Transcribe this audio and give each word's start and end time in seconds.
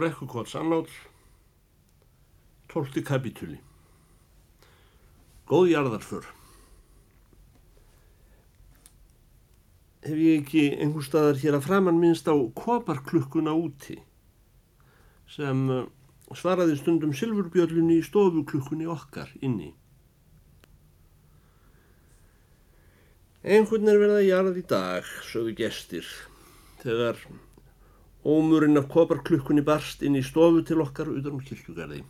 Brekkukot 0.00 0.48
Sannál, 0.48 0.86
12. 2.72 3.02
kapitúli. 3.04 3.58
Góð 5.44 5.66
jarðarför. 5.68 6.24
Hef 10.00 10.16
ég 10.16 10.38
ekki 10.40 10.62
einhver 10.80 11.04
staðar 11.04 11.36
hér 11.42 11.58
að 11.58 11.66
framann 11.66 12.00
minnst 12.00 12.30
á 12.32 12.34
koparklukkuna 12.56 13.52
úti 13.52 13.98
sem 15.28 15.60
eh, 15.68 15.84
svaraði 16.32 16.78
stundum 16.80 17.12
silfurbjörlunni 17.20 17.98
í 18.00 18.06
stofuklukkunni 18.08 18.88
okkar 18.88 19.28
inni. 19.44 19.68
Einhvern 23.44 23.92
er 23.92 24.00
verið 24.00 24.16
að 24.22 24.28
jarð 24.30 24.64
í 24.64 24.66
dag, 24.72 25.14
sögðu 25.28 25.56
gestir, 25.60 26.08
þegar 26.80 27.20
ómurinn 28.24 28.78
af 28.80 28.88
koparklukkunni 28.92 29.62
barst 29.64 30.02
inn 30.02 30.18
í 30.18 30.24
stofu 30.24 30.62
til 30.66 30.82
okkar 30.84 31.08
utan 31.08 31.38
um 31.38 31.44
kirkjugarði. 31.44 32.02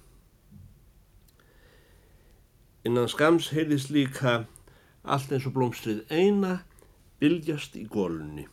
Innan 2.88 3.10
skams 3.12 3.51
heyrðist 3.55 3.92
líka 3.92 4.45
allt 5.04 5.32
eins 5.32 5.46
og 5.46 5.54
blómstrið 5.56 6.02
eina 6.10 6.60
bylgjast 7.20 7.77
í 7.77 7.84
gólunni. 7.88 8.46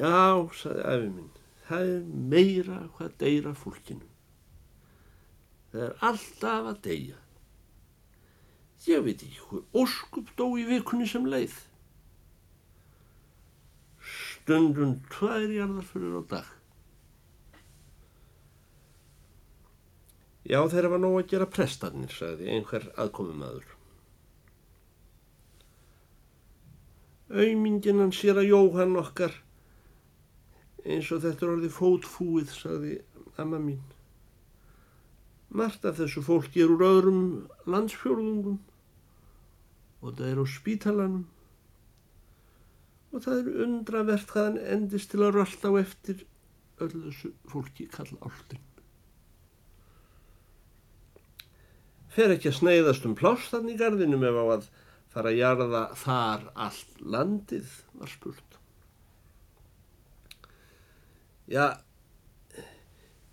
Já, 0.00 0.48
saði 0.56 0.84
afi 0.88 1.08
minn, 1.12 1.32
það 1.68 1.90
er 1.94 2.04
meira 2.32 2.78
hvað 2.96 3.16
deyra 3.20 3.52
fólkinu. 3.52 4.06
Það 5.70 5.82
er 5.86 5.98
alltaf 6.08 6.70
að 6.72 6.78
deyja. 6.86 7.18
Ég 8.88 9.04
veit 9.04 9.20
ekki 9.26 9.44
hvað 9.44 9.82
óskup 9.82 10.32
dó 10.40 10.46
í 10.56 10.64
vikunni 10.66 11.06
sem 11.06 11.28
leið. 11.28 11.52
Stundum 14.50 14.96
tvær 15.06 15.44
jarðarfyrir 15.54 16.14
á 16.18 16.22
dag. 16.26 16.46
Já, 20.42 20.58
þeirra 20.72 20.90
var 20.90 21.02
nóg 21.04 21.18
að 21.20 21.28
gera 21.30 21.46
prestarnir, 21.46 22.10
sagði 22.10 22.48
einhver 22.56 22.88
aðkomum 22.98 23.44
aður. 23.46 23.68
Auðmingin 27.30 28.02
hann 28.02 28.10
sér 28.10 28.42
að 28.42 28.50
Jóhann 28.50 28.98
okkar, 28.98 29.38
eins 30.82 31.14
og 31.14 31.22
þetta 31.22 31.46
er 31.46 31.54
orðið 31.54 31.76
fótfúið, 31.78 32.50
sagði 32.50 32.96
amma 33.38 33.62
mín. 33.62 33.84
Mart 35.54 35.86
af 35.86 36.02
þessu 36.02 36.26
fólki 36.26 36.66
er 36.66 36.74
úr 36.74 36.88
öðrum 36.90 37.26
landsfjörðungum 37.70 38.58
og 40.02 40.18
það 40.18 40.32
er 40.32 40.42
á 40.42 40.46
spítalanum 40.58 41.28
og 43.10 43.24
það 43.24 43.38
er 43.40 43.62
undravert 43.66 44.30
hvað 44.30 44.48
hann 44.48 44.58
endist 44.76 45.10
til 45.12 45.22
að 45.24 45.38
rölda 45.38 45.70
á 45.70 45.72
eftir 45.80 46.26
öllu 46.80 47.06
þessu 47.08 47.32
fólki 47.50 47.86
kalla 47.90 48.18
áltin. 48.24 48.62
Fer 52.10 52.34
ekki 52.34 52.50
að 52.50 52.58
sneiðast 52.58 53.06
um 53.06 53.16
plástan 53.18 53.68
í 53.70 53.76
gardinum 53.78 54.24
ef 54.26 54.38
á 54.38 54.44
að 54.56 54.70
fara 55.10 55.30
að 55.30 55.40
jarða 55.40 55.82
þar 55.98 56.46
allt 56.66 57.02
landið, 57.02 57.70
var 57.98 58.10
spurt. 58.10 58.58
Já, 61.50 61.66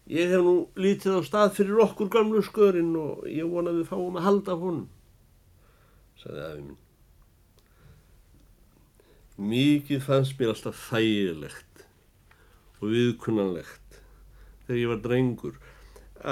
ég 0.09 0.33
hef 0.33 0.41
nú 0.45 0.55
lítið 0.77 1.19
á 1.21 1.21
stað 1.25 1.53
fyrir 1.59 1.83
okkur 1.85 2.09
gamlu 2.13 2.41
skörinn 2.45 2.95
og 2.97 3.27
ég 3.29 3.45
vona 3.49 3.73
að 3.73 3.83
við 3.83 3.91
fáum 3.91 4.17
að 4.17 4.27
halda 4.29 4.57
honum, 4.57 4.89
sagði 6.17 6.45
afi 6.47 6.65
minn. 6.65 6.83
Mikið 9.37 10.01
fannst 10.01 10.37
mér 10.39 10.53
alltaf 10.53 10.79
þægilegt 10.89 11.83
og 12.81 12.93
viðkunnanlegt 12.93 13.99
þegar 14.65 14.79
ég 14.81 14.91
var 14.91 15.03
drengur 15.03 15.59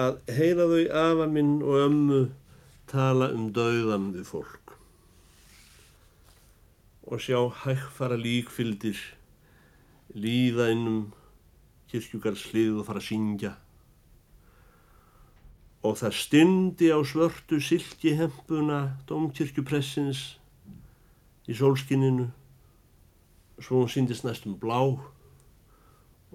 að 0.03 0.17
heyra 0.33 0.65
þau 0.71 0.85
afa 1.01 1.27
minn 1.29 1.57
og 1.61 1.81
ömmu 1.85 2.21
tala 2.89 3.29
um 3.33 3.51
dauðan 3.53 4.09
við 4.15 4.25
fólk 4.29 4.73
og 7.05 7.21
sjá 7.21 7.37
hægfara 7.61 8.17
líkfyldir 8.17 8.97
líða 10.17 10.71
innum 10.73 11.11
kirkjugarslið 11.91 12.79
og 12.79 12.87
fara 12.87 13.01
að 13.01 13.07
syngja. 13.09 13.51
Og 15.85 15.99
það 15.99 16.17
styndi 16.17 16.89
á 16.89 16.99
svörtu 17.05 17.59
silkihempuna 17.61 18.79
domkirkjupressins 19.09 20.23
í 21.45 21.53
sólskinninu 21.53 22.31
svo 23.59 23.83
hún 23.83 23.91
síndist 23.91 24.25
næstum 24.25 24.57
blá 24.59 24.79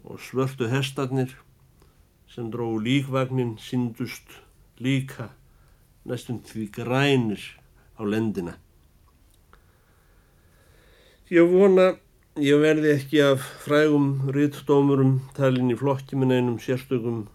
og 0.05 0.21
svörtu 0.21 0.69
hestarnir 0.71 1.35
sem 2.29 2.51
dró 2.51 2.79
líkvagnin 2.79 3.59
síndust 3.59 4.29
líka 4.79 5.31
næstum 6.05 6.41
því 6.41 6.71
grænir 6.73 7.43
á 7.99 8.03
lendina. 8.05 8.55
Ég 11.31 11.47
vona 11.47 12.01
ég 12.41 12.57
verði 12.63 12.95
ekki 12.97 13.21
af 13.23 13.45
frægum 13.67 14.31
rittdómurum 14.33 15.19
talin 15.37 15.71
í 15.71 15.77
flokki 15.77 16.17
minn 16.17 16.33
einum 16.33 16.59
sérstökum 16.63 17.27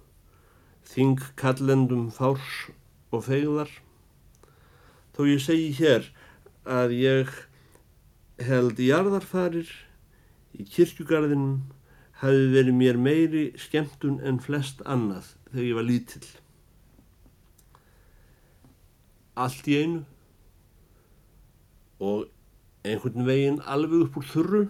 þingkallendum 0.89 2.09
fárs 2.15 2.71
og 3.11 3.25
feigðar 3.27 3.69
þó 5.15 5.21
ég 5.29 5.43
segi 5.43 5.69
hér 5.77 6.09
að 6.65 6.95
ég 6.97 7.31
held 8.43 8.79
jarðarfarir 8.81 9.69
í 10.55 10.65
kirkjugarðinum 10.67 11.61
hafi 12.21 12.47
verið 12.51 12.77
mér 12.79 12.99
meiri 12.99 13.45
skemmtun 13.59 14.19
en 14.23 14.39
flest 14.43 14.81
annað 14.85 15.33
þegar 15.51 15.67
ég 15.67 15.77
var 15.79 15.87
lítill. 15.87 16.27
Allt 19.35 19.67
í 19.67 19.77
einu 19.81 20.03
og 21.99 22.27
einhvern 22.87 23.27
veginn 23.27 23.61
alveg 23.63 24.07
upp 24.07 24.19
úr 24.19 24.29
þurru 24.31 24.63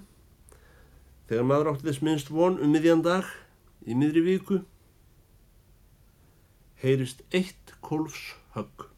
þegar 1.29 1.49
maður 1.49 1.71
átti 1.73 1.89
þess 1.89 2.05
minnst 2.05 2.31
von 2.33 2.57
um 2.61 2.73
miðjan 2.73 3.05
dag 3.05 3.29
í 3.85 3.97
miðri 3.97 4.25
viku 4.25 4.61
heyrist 6.81 7.23
eitt 7.33 7.73
kólfs 7.81 8.35
högg. 8.53 8.94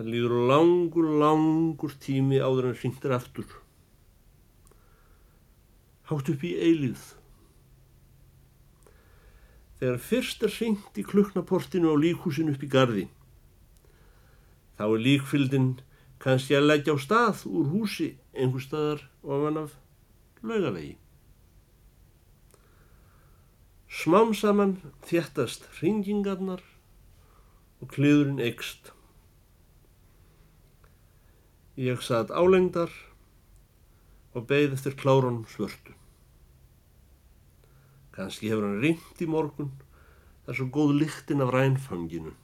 Það 0.00 0.06
líður 0.14 0.32
langur, 0.48 1.06
langur 1.20 1.92
tími 2.00 2.38
áður 2.40 2.70
en 2.70 2.76
hringtir 2.80 3.12
aftur. 3.12 3.50
Hátt 6.08 6.30
upp 6.32 6.44
í 6.48 6.52
eilíð. 6.56 7.02
Þegar 9.76 9.98
fyrst 10.00 10.46
er 10.46 10.54
hringt 10.54 10.96
í 10.96 11.04
kluknaportinu 11.04 11.92
á 11.92 12.00
líkhúsinu 12.00 12.54
upp 12.56 12.64
í 12.64 12.68
gardi, 12.72 13.02
þá 14.80 14.84
er 14.86 15.04
líkfyldin 15.04 15.66
kannski 16.24 16.56
að 16.56 16.70
leggja 16.70 16.94
á 16.96 16.98
stað 17.04 17.42
úr 17.50 17.68
húsi 17.68 18.08
einhver 18.32 18.64
staðar 18.64 19.02
ofan 19.20 19.58
af 19.66 19.74
laugavegi. 20.40 20.94
Smám 24.00 24.32
saman 24.32 24.78
þjættast 25.04 25.68
hringingarnar 25.76 26.64
og 27.84 27.92
kliðurinn 27.92 28.40
eikst. 28.48 28.94
Ég 31.80 32.02
satt 32.04 32.28
álengdar 32.28 32.90
og 34.36 34.44
beigð 34.50 34.74
eftir 34.76 34.92
kláran 35.00 35.46
svörtu. 35.48 35.94
Kanski 38.12 38.50
hefur 38.50 38.66
hann 38.66 38.82
ringt 38.82 39.22
í 39.24 39.28
morgun, 39.30 39.70
það 40.44 40.50
er 40.52 40.58
svo 40.58 40.66
góð 40.74 40.90
lyktinn 40.98 41.40
af 41.40 41.52
rænfanginu. 41.54 42.34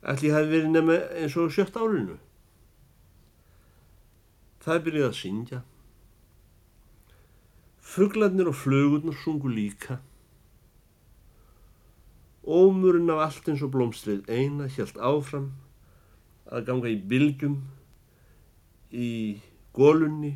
Ætli 0.00 0.30
hafi 0.32 0.48
verið 0.48 0.70
nefna 0.72 0.96
eins 1.20 1.36
og 1.36 1.52
sjötta 1.52 1.82
árinu. 1.84 2.16
Það 4.64 4.80
byrjuð 4.86 5.08
að 5.10 5.18
syngja. 5.18 5.60
Fuglarnir 7.84 8.48
og 8.48 8.56
flugurnar 8.62 9.18
sungu 9.20 9.52
líka. 9.52 9.98
Ómurinn 12.48 13.12
af 13.12 13.26
allt 13.26 13.52
eins 13.52 13.66
og 13.66 13.74
blómstrið 13.76 14.24
eina 14.32 14.70
hjælt 14.72 14.96
áfram 14.96 15.52
að 16.50 16.66
ganga 16.68 16.90
í 16.92 16.98
bylgjum 17.10 17.56
í 18.94 19.10
gólunni 19.74 20.34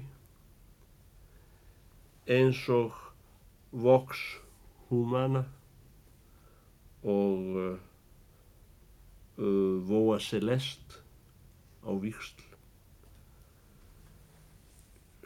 eins 2.28 2.60
og 2.72 2.96
vox 3.72 4.20
humana 4.88 5.44
og 7.04 7.56
uh, 7.62 7.76
uh, 9.38 9.76
voa 9.88 10.18
celest 10.20 10.98
á 11.84 11.92
viksl. 11.92 12.44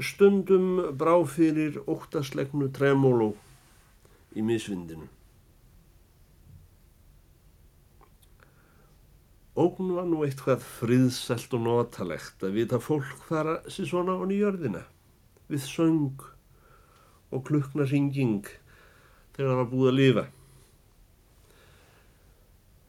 Stundum 0.02 0.94
brá 0.98 1.14
fyrir 1.26 1.78
óttaslegnu 1.86 2.70
tremóló 2.74 3.32
í 4.34 4.42
misvindinu. 4.42 5.06
Ógn 9.52 9.90
var 9.92 10.06
nú 10.08 10.22
eitthvað 10.24 10.62
friðselt 10.64 11.52
og 11.52 11.60
notalegt 11.66 12.40
að 12.40 12.54
vita 12.56 12.78
fólk 12.80 13.26
fara 13.28 13.58
sér 13.68 13.90
svona 13.90 14.14
á 14.16 14.24
nýjörðina, 14.24 14.80
við 15.52 15.66
söng 15.68 16.22
og 17.28 17.42
klukna 17.44 17.84
ringing 17.84 18.48
þegar 19.36 19.50
það 19.50 19.58
var 19.58 19.68
búið 19.74 19.90
að 19.90 19.98
lifa. 19.98 20.24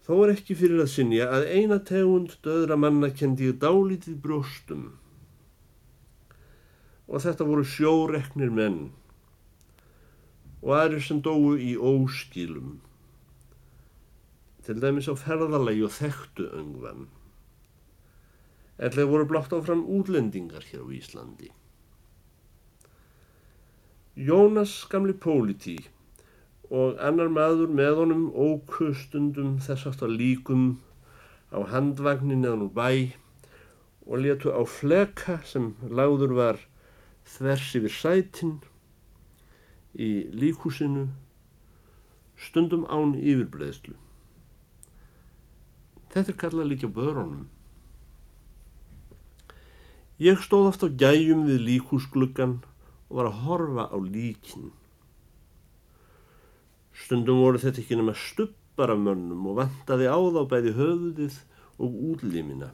Þó 0.07 0.13
er 0.21 0.33
ekki 0.37 0.55
fyrir 0.59 0.85
að 0.85 0.93
sinja 0.93 1.27
að 1.35 1.49
eina 1.51 1.81
tegund 1.83 2.37
döðra 2.47 2.79
manna 2.79 3.11
kendi 3.11 3.51
ég 3.51 3.59
dálítið 3.59 4.17
brjóstum 4.23 4.87
og 7.11 7.23
þetta 7.23 7.47
voru 7.47 7.67
sjóreknir 7.67 8.51
menn 8.55 8.81
og 10.63 10.73
aðrir 10.79 11.03
sem 11.03 11.19
dóu 11.23 11.57
í 11.59 11.75
óskilum 11.75 12.77
til 14.63 14.79
dæmis 14.83 15.09
á 15.11 15.15
ferðalagi 15.19 15.83
og 15.87 15.93
þekktu 15.97 16.47
öngvan 16.59 17.07
eða 18.83 19.05
voru 19.09 19.27
blátt 19.29 19.53
áfram 19.55 19.83
útlendingar 19.97 20.65
hér 20.69 20.85
á 20.85 20.87
Íslandi 20.99 21.51
Jónas 24.29 24.73
gamli 24.89 25.13
pólití 25.17 25.77
og 26.69 26.99
annar 27.01 27.31
maður 27.33 27.71
með 27.79 27.99
honum 28.01 28.25
ókustundum 28.33 29.55
þess 29.65 29.87
aftar 29.89 30.11
líkum 30.13 30.67
á 31.53 31.61
handvagnin 31.69 32.45
eða 32.45 32.59
nú 32.61 32.69
bæ 32.73 33.13
og 34.05 34.19
letu 34.25 34.53
á 34.53 34.61
fleka 34.67 35.39
sem 35.47 35.73
láður 35.87 36.35
var 36.37 36.61
þvers 37.35 37.73
yfir 37.79 37.95
sætin 37.97 38.55
í 39.93 40.09
líkhúsinu 40.33 41.07
stundum 42.37 42.83
án 42.89 43.13
yfirbreðslu. 43.15 43.93
Þetta 46.13 46.29
er 46.29 46.37
kallað 46.37 46.69
líka 46.69 46.87
börunum. 46.93 47.47
Ég 50.21 50.37
stóð 50.45 50.69
oft 50.69 50.83
á 50.85 50.89
gæjum 50.93 51.47
við 51.47 51.63
líkhúsgluggan 51.65 52.59
og 53.09 53.17
var 53.17 53.29
að 53.31 53.39
horfa 53.47 53.85
á 53.89 53.97
líkinn. 53.97 54.69
Stundum 56.93 57.41
voru 57.41 57.61
þetta 57.63 57.81
ekki 57.81 57.97
nema 57.97 58.13
stuppar 58.13 58.93
af 58.93 59.01
mönnum 59.01 59.47
og 59.49 59.57
vantaði 59.63 60.05
á 60.05 60.17
þá 60.17 60.41
bæði 60.53 60.75
höfuðið 60.77 61.39
og 61.81 61.97
útlýmina. 62.11 62.69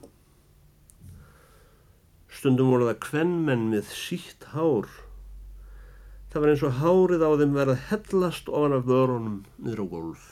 Stundum 2.28 2.74
voru 2.76 2.90
það 2.92 3.00
kvennmenn 3.08 3.70
með 3.72 3.88
sítt 3.96 4.50
hár. 4.52 4.92
Það 6.30 6.44
var 6.44 6.52
eins 6.52 6.68
og 6.68 6.78
hárið 6.84 7.24
á 7.24 7.32
þeim 7.40 7.56
verið 7.56 7.88
hellast 7.88 8.52
ofan 8.52 8.76
af 8.78 8.86
vörunum 8.92 9.42
niður 9.58 9.82
á 9.82 9.86
golf. 9.96 10.28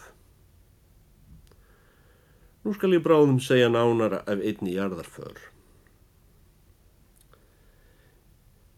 Nú 2.67 2.73
skal 2.75 2.97
ég 2.97 2.99
bráðum 2.99 3.37
segja 3.39 3.69
nánara 3.71 4.17
af 4.27 4.41
einni 4.43 4.73
jarðarför. 4.75 5.37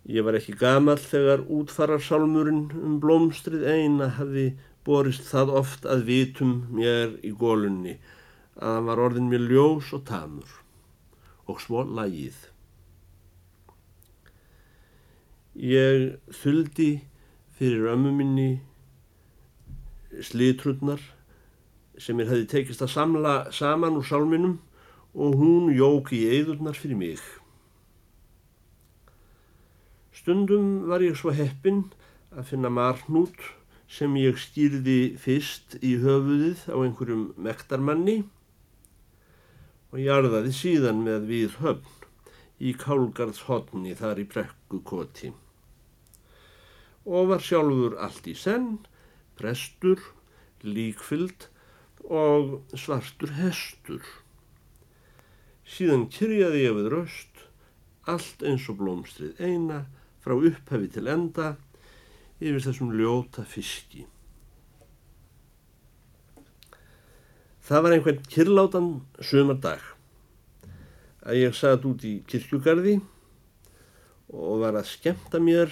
Ég 0.05 0.21
var 0.27 0.37
ekki 0.37 0.53
gamal 0.61 0.99
þegar 1.01 1.41
útfararsalmurinn 1.49 2.67
um 2.77 2.99
blómstrið 3.01 3.65
eina 3.65 4.11
hafi 4.19 4.45
borist 4.85 5.25
það 5.31 5.55
oft 5.63 5.89
að 5.89 6.05
vitum 6.11 6.53
mér 6.69 7.17
í 7.25 7.33
gólunni 7.33 7.97
að 8.61 8.77
hann 8.77 8.87
var 8.91 9.03
orðin 9.07 9.33
mér 9.33 9.49
ljós 9.49 9.89
og 9.97 10.05
tamur 10.05 10.53
og 11.49 11.57
svo 11.65 11.81
lagið. 11.89 12.37
Ég 15.57 16.11
þuldi 16.43 16.91
fyrir 17.57 17.89
ömmu 17.97 18.13
minni 18.21 18.51
slitrurnar 20.21 21.01
sem 21.99 22.17
mér 22.17 22.31
hefði 22.31 22.47
tekist 22.53 22.83
að 22.85 22.93
samla 22.95 23.35
saman 23.55 23.99
úr 23.99 24.07
sálminum 24.07 24.57
og 25.13 25.37
hún 25.39 25.69
jók 25.75 26.13
í 26.15 26.23
eðurnar 26.29 26.77
fyrir 26.77 26.99
mig. 26.99 27.21
Stundum 30.15 30.89
var 30.89 31.03
ég 31.03 31.17
svo 31.19 31.33
heppin 31.35 31.85
að 32.35 32.51
finna 32.51 32.71
marnút 32.71 33.39
sem 33.89 34.13
ég 34.19 34.37
skýrði 34.37 35.15
fyrst 35.19 35.79
í 35.81 35.95
höfuðið 36.03 36.67
á 36.69 36.77
einhverjum 36.77 37.23
mektarmanni 37.41 38.19
og 39.89 40.01
jarðaði 40.03 40.53
síðan 40.53 41.01
með 41.05 41.25
við 41.31 41.55
höfn 41.63 41.95
í 42.59 42.73
kálgarðshotni 42.77 43.95
þar 43.97 44.21
í 44.21 44.27
brekkukoti. 44.29 45.31
Og 47.09 47.31
var 47.31 47.41
sjálfur 47.41 47.95
allt 48.03 48.27
í 48.29 48.35
senn, 48.37 48.83
prestur, 49.39 50.03
líkfylld 50.61 51.47
og 52.05 52.59
svartur 52.77 53.33
hestur. 53.37 54.03
Síðan 55.69 56.07
kyrjaði 56.13 56.63
ég 56.63 56.77
við 56.77 56.91
röst, 56.93 57.43
allt 58.09 58.45
eins 58.45 58.65
og 58.71 58.79
blómstrið 58.79 59.41
eina, 59.43 59.83
frá 60.23 60.33
upphafi 60.35 60.89
til 60.95 61.09
enda, 61.11 61.53
yfir 62.39 62.63
þessum 62.63 62.95
ljóta 62.95 63.43
fiski. 63.47 64.05
Það 67.69 67.83
var 67.85 67.93
einhvern 67.93 68.21
kyrlátan 68.33 68.89
sömardag 69.21 69.83
að 71.21 71.37
ég 71.37 71.53
satt 71.53 71.83
út 71.85 72.01
í 72.07 72.15
kirkjugarði 72.25 72.95
og 74.33 74.63
var 74.63 74.79
að 74.79 74.87
skemta 74.89 75.37
mér 75.43 75.69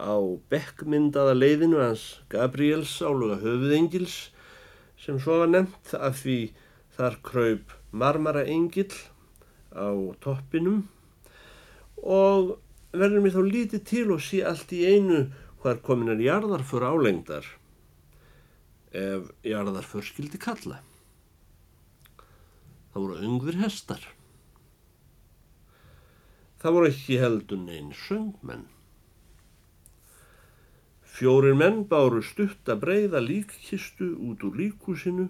á 0.00 0.16
bekkmyndaða 0.48 1.34
leiðinu 1.36 1.82
hans 1.82 2.06
Gabriels 2.32 2.94
áluga 3.04 3.36
höfuðengils 3.42 4.31
sem 5.02 5.18
svo 5.18 5.40
var 5.42 5.50
nefnt 5.50 5.94
af 5.98 6.20
því 6.22 6.38
þar 6.96 7.18
kraup 7.26 7.72
marmara 7.90 8.44
engil 8.46 8.92
á 9.74 9.90
toppinum 10.22 10.84
og 12.02 12.54
verður 12.92 13.24
mér 13.24 13.34
þá 13.34 13.42
lítið 13.48 13.84
til 13.88 14.06
og 14.14 14.22
sé 14.22 14.42
allt 14.46 14.72
í 14.76 14.84
einu 14.86 15.24
hvar 15.62 15.82
kominar 15.84 16.20
jarðarför 16.22 16.86
álengdar 16.86 17.46
ef 18.92 19.30
jarðarför 19.46 20.04
skildi 20.04 20.38
kalla. 20.40 20.82
Það 22.92 23.04
voru 23.06 23.20
ungður 23.24 23.58
hestar. 23.62 24.02
Það 26.60 26.76
voru 26.76 26.90
ekki 26.92 27.18
heldun 27.22 27.70
einn 27.72 27.94
söngmenn. 27.96 28.66
Fjórir 31.12 31.56
menn 31.58 31.82
báru 31.90 32.22
stutt 32.24 32.68
að 32.72 32.84
breyða 32.86 33.20
líkkistu 33.20 34.14
út 34.16 34.44
úr 34.48 34.56
líkúsinu. 34.56 35.28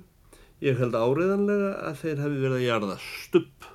Ég 0.62 0.78
held 0.78 0.94
áriðanlega 0.94 1.72
að 1.88 1.96
þeir 2.04 2.22
hafi 2.22 2.38
verið 2.38 2.58
að 2.58 2.66
jarða 2.68 2.96
stupp. 3.02 3.66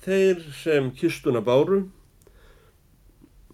Þeir 0.00 0.40
sem 0.56 0.88
kistuna 0.96 1.42
báru 1.44 1.82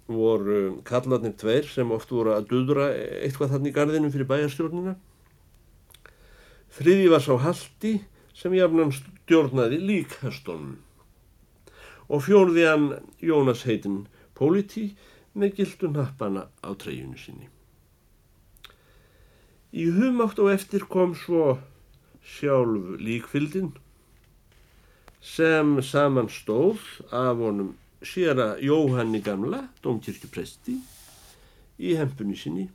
voru 0.07 0.61
kallarnir 0.87 1.35
tveir 1.41 1.67
sem 1.67 1.91
oft 1.97 2.13
voru 2.13 2.37
að 2.37 2.47
dudra 2.53 2.91
eitthvað 2.95 3.57
þannig 3.57 3.73
í 3.73 3.77
gardinu 3.79 4.13
fyrir 4.15 4.31
bæjarstjórnina. 4.31 4.95
Þriði 6.75 7.09
var 7.11 7.25
sá 7.25 7.35
haldi 7.41 7.95
sem 8.37 8.55
jafnum 8.55 8.93
stjórnaði 8.95 9.81
líkhestunum 9.83 10.77
og 12.05 12.21
fjórði 12.27 12.67
hann 12.69 12.87
Jónas 13.25 13.65
heitin 13.65 14.05
Politi 14.37 14.91
með 15.35 15.59
gildun 15.59 15.99
happana 15.99 16.47
á 16.63 16.71
treyjunu 16.79 17.19
sinni. 17.19 17.49
Í 19.75 19.89
humátt 19.97 20.39
og 20.39 20.53
eftir 20.55 20.87
kom 20.91 21.17
svo 21.19 21.57
sjálf 22.23 22.95
líkfyldin 23.03 23.73
sem 25.25 25.81
saman 25.83 26.31
stóð 26.31 26.83
af 27.11 27.41
honum 27.41 27.75
séra 28.05 28.55
Jóhanni 28.61 29.23
gamla, 29.25 29.65
domkirkjupresti, 29.83 30.77
í 31.81 31.97
hempunni 31.99 32.37
sinni 32.39 32.69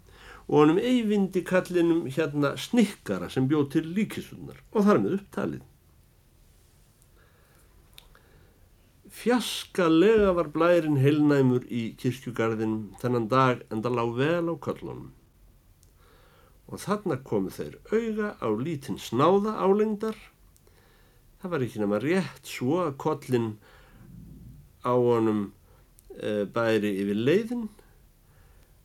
og 0.50 0.64
honum 0.64 0.80
eyvindi 0.82 1.44
kallinum 1.46 2.08
hérna 2.10 2.56
snikkara 2.58 3.30
sem 3.30 3.48
bjóð 3.48 3.68
til 3.76 3.92
líkisunnar 3.96 4.58
og 4.74 4.88
þar 4.88 5.04
með 5.04 5.20
upptalið. 5.20 5.69
Fjaskalega 9.10 10.34
var 10.38 10.52
blærin 10.54 11.00
heilnæmur 11.02 11.64
í 11.74 11.96
kirkjugarðinum 11.98 12.92
þennan 13.02 13.26
dag 13.32 13.64
en 13.74 13.82
það 13.82 13.96
lág 13.98 14.12
vel 14.20 14.52
á 14.54 14.56
köllunum. 14.66 15.08
Og 16.70 16.84
þarna 16.84 17.18
komu 17.26 17.50
þeir 17.50 17.80
auga 17.90 18.36
á 18.38 18.48
lítinn 18.54 19.02
snáða 19.02 19.56
álengdar. 19.58 20.14
Það 21.42 21.52
var 21.56 21.66
ekki 21.66 21.82
nema 21.82 22.02
rétt 22.04 22.54
svo 22.54 22.84
að 22.84 23.00
kollin 23.02 23.50
á 24.86 24.94
honum 24.94 25.42
e, 26.14 26.46
bæri 26.46 26.94
yfir 27.02 27.26
leiðin. 27.26 27.68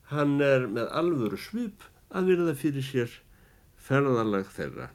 Hann 0.09 0.39
er 0.41 0.65
með 0.65 0.89
alvöru 0.89 1.37
svip 1.37 1.85
að 2.09 2.33
virða 2.33 2.57
fyrir 2.57 2.89
sér 2.89 3.19
ferðarlag 3.77 4.49
þeirra 4.57 4.89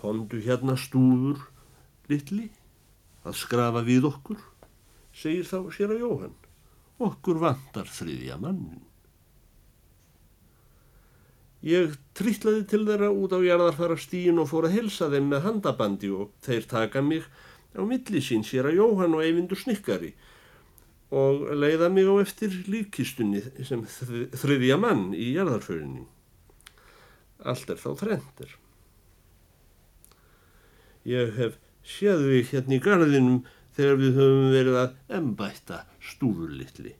komdu 0.00 0.40
hérna 0.44 0.76
stúfur 0.80 1.40
litli 2.10 2.50
að 3.26 3.40
skrafa 3.42 3.82
við 3.86 4.10
okkur 4.10 4.42
segir 5.16 5.48
þá 5.48 5.58
sér 5.74 5.96
að 5.96 6.04
Jóhann 6.04 6.36
okkur 7.06 7.40
vantar 7.42 7.88
þriðja 7.90 8.36
mannin 8.40 8.84
Ég 11.66 11.96
trillaði 12.14 12.62
til 12.70 12.84
þeirra 12.86 13.08
út 13.10 13.32
á 13.34 13.40
jarðarfara 13.42 13.96
stíin 13.98 14.38
og 14.38 14.50
fór 14.52 14.68
að 14.68 14.76
hilsa 14.76 15.08
þeim 15.10 15.32
með 15.32 15.46
handabandi 15.48 16.10
og 16.14 16.34
þeir 16.44 16.68
taka 16.70 17.02
mig 17.02 17.24
á 17.74 17.82
milli 17.82 18.20
sín 18.22 18.44
sér 18.46 18.68
að 18.70 18.78
Jóhann 18.78 19.16
og 19.16 19.24
Eyvindur 19.24 19.58
snikkari 19.58 20.12
og 21.16 21.48
leiða 21.58 21.88
mig 21.90 22.06
á 22.06 22.14
eftir 22.22 22.54
líkistunni 22.70 23.42
sem 23.66 23.82
þriðja 23.86 24.78
mann 24.78 25.10
í 25.14 25.32
jarðarförinni. 25.34 26.04
Allt 27.46 27.70
er 27.70 27.82
þá 27.82 27.90
þrendir. 28.02 28.54
Ég 31.06 31.34
hef 31.38 31.58
séð 31.86 32.26
við 32.26 32.48
hérna 32.50 32.76
í 32.76 32.82
garðinum 32.82 33.42
þegar 33.76 33.98
við 34.00 34.16
höfum 34.18 34.46
verið 34.54 34.78
að 34.80 34.94
embætta 35.18 35.82
stúfurlittli. 36.02 36.96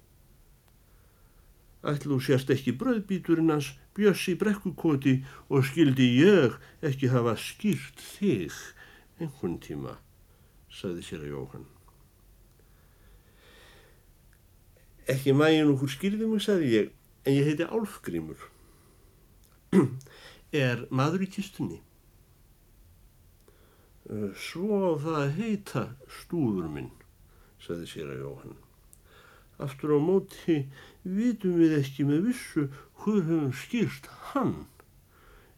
Ætlu 1.86 2.18
sérst 2.22 2.50
ekki 2.50 2.74
bröðbíturinn 2.78 3.52
hans 3.54 3.72
bjössi 3.96 4.34
brekkukoti 4.38 5.20
og 5.50 5.66
skildi 5.68 6.08
ég 6.20 6.56
ekki 6.86 7.10
hafa 7.12 7.36
skýrt 7.38 8.02
þig 8.16 8.54
einhvern 9.22 9.56
tíma, 9.62 9.96
saði 10.70 11.04
sér 11.06 11.24
að 11.24 11.32
Jóhann. 11.32 11.66
Ekki 15.06 15.34
mægin 15.38 15.70
okkur 15.72 15.92
skýrði 15.94 16.26
mig, 16.26 16.42
saði 16.42 16.72
ég, 16.72 16.88
en 17.24 17.36
ég 17.36 17.46
heiti 17.46 17.68
Álfgrímur. 17.70 18.48
er 20.66 20.82
maður 20.90 21.26
í 21.26 21.30
kistunni? 21.30 21.78
Svo 24.06 24.94
það 25.02 25.32
heita 25.34 25.82
stúður 26.20 26.68
minn, 26.70 26.92
saði 27.58 27.88
sér 27.90 28.12
að 28.14 28.22
Jóhann. 28.22 28.56
Aftur 29.66 29.96
á 29.96 29.98
móti 29.98 30.60
vitum 31.02 31.56
við 31.58 31.78
ekki 31.80 32.06
með 32.06 32.28
vissu 32.28 32.66
hver 33.02 33.22
hefur 33.26 33.54
skýrst 33.64 34.08
hann 34.30 34.54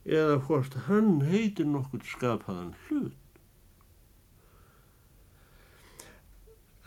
eða 0.08 0.38
hvort 0.46 0.76
hann 0.86 1.18
heitir 1.28 1.68
nokkur 1.68 2.04
skapaðan 2.08 2.72
hlut. 2.86 3.16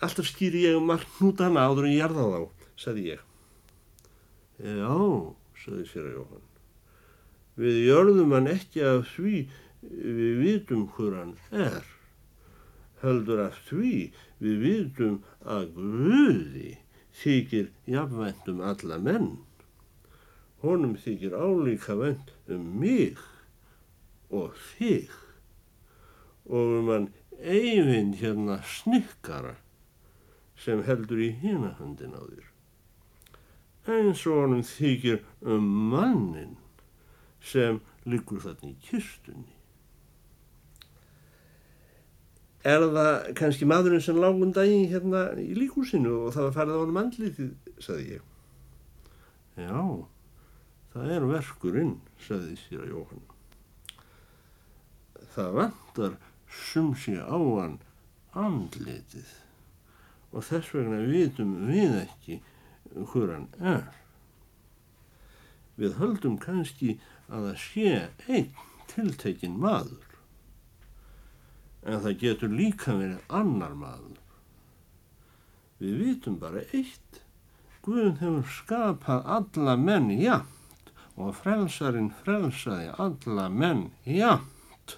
Alltaf 0.01 0.32
skýri 0.32 0.63
ég 0.65 0.82
margt 0.82 1.10
hnútana 1.20 1.68
áður 1.68 1.86
en 1.86 1.94
ég 1.94 2.01
jarða 2.01 2.30
þá, 2.32 2.70
sagði 2.82 3.03
ég. 3.12 3.25
Já, 4.62 4.96
sagði 5.62 5.86
sér 5.91 6.08
að 6.08 6.15
Jóhann. 6.15 6.48
Við 7.62 7.84
jörðum 7.86 8.34
hann 8.34 8.50
ekki 8.50 8.82
af 8.88 9.12
því 9.13 9.36
við 9.82 10.42
vitum 10.42 10.88
hver 10.96 11.18
hann 11.20 11.36
er. 11.52 11.86
Heldur 13.02 13.46
af 13.48 13.58
því 13.70 14.12
við 14.42 14.66
vitum 14.66 15.22
að 15.42 15.72
Guði 15.78 16.76
þykir 17.22 17.72
jafnvæntum 17.90 18.62
alla 18.66 19.00
menn 19.02 19.32
honum 20.62 20.94
þykir 21.02 21.34
álíka 21.34 21.96
vend 21.98 22.32
um 22.54 22.66
mig 22.80 23.18
og 24.30 24.54
þig 24.76 25.10
og 26.46 26.76
um 26.78 26.92
hann 26.94 27.08
eyfinn 27.42 28.14
hérna 28.20 28.60
snikkara 28.68 29.56
sem 30.62 30.84
heldur 30.86 31.22
í 31.22 31.32
hinahöndin 31.42 32.14
á 32.14 32.22
þér. 32.22 32.46
Eins 33.90 34.26
og 34.30 34.44
honum 34.44 34.62
þykir 34.66 35.24
um 35.42 35.66
mannin 35.90 36.60
sem 37.42 37.82
liggur 38.06 38.44
þarna 38.44 38.76
í 38.76 38.78
kistunni. 38.86 39.61
Er 42.62 42.84
það 42.94 43.32
kannski 43.39 43.65
maðurinn 43.65 44.03
sem 44.06 44.20
lág 44.22 44.38
um 44.38 44.51
daginn 44.53 44.89
hérna 44.91 45.32
í 45.41 45.56
líkúsinu 45.58 46.12
og 46.27 46.36
það 46.36 46.48
var 46.48 46.58
farið 46.60 46.75
á 46.77 46.82
honum 46.84 47.00
andlitið, 47.01 47.53
saði 47.82 48.03
ég. 48.18 48.27
Já. 49.58 49.82
Það 50.91 51.13
er 51.15 51.25
verkurinn, 51.30 51.96
sagði 52.22 52.58
sér 52.62 52.84
að 52.84 52.91
Jóhann. 52.91 53.24
Það 55.32 55.56
vantar 55.58 56.20
sumsi 56.51 57.15
á 57.18 57.39
hann 57.39 57.80
andlitið 58.38 59.32
og 60.32 60.46
þess 60.48 60.75
vegna 60.75 61.01
vitum 61.08 61.56
við 61.68 61.98
ekki 62.03 62.38
hver 62.94 63.34
hann 63.34 63.50
er. 63.58 63.89
Við 65.80 65.98
höldum 65.98 66.38
kannski 66.38 67.00
að 67.32 67.50
það 67.50 67.60
sé 67.65 67.91
einn 68.27 68.50
tiltekinn 68.91 69.58
maður 69.58 70.11
en 71.84 72.02
það 72.04 72.18
getur 72.24 72.54
líka 72.54 72.96
verið 72.98 73.36
annar 73.42 73.76
maður. 73.78 74.18
Við 75.82 76.02
vitum 76.06 76.40
bara 76.42 76.64
eitt. 76.72 77.22
Guðun 77.82 78.20
hefur 78.22 78.50
skapað 78.54 79.30
alla 79.36 79.74
menn, 79.78 80.12
já 80.22 80.44
og 81.20 81.36
frelsarinn 81.36 82.12
frelsaði 82.22 82.92
alla 83.02 83.48
menn 83.52 83.88
jamt. 84.08 84.98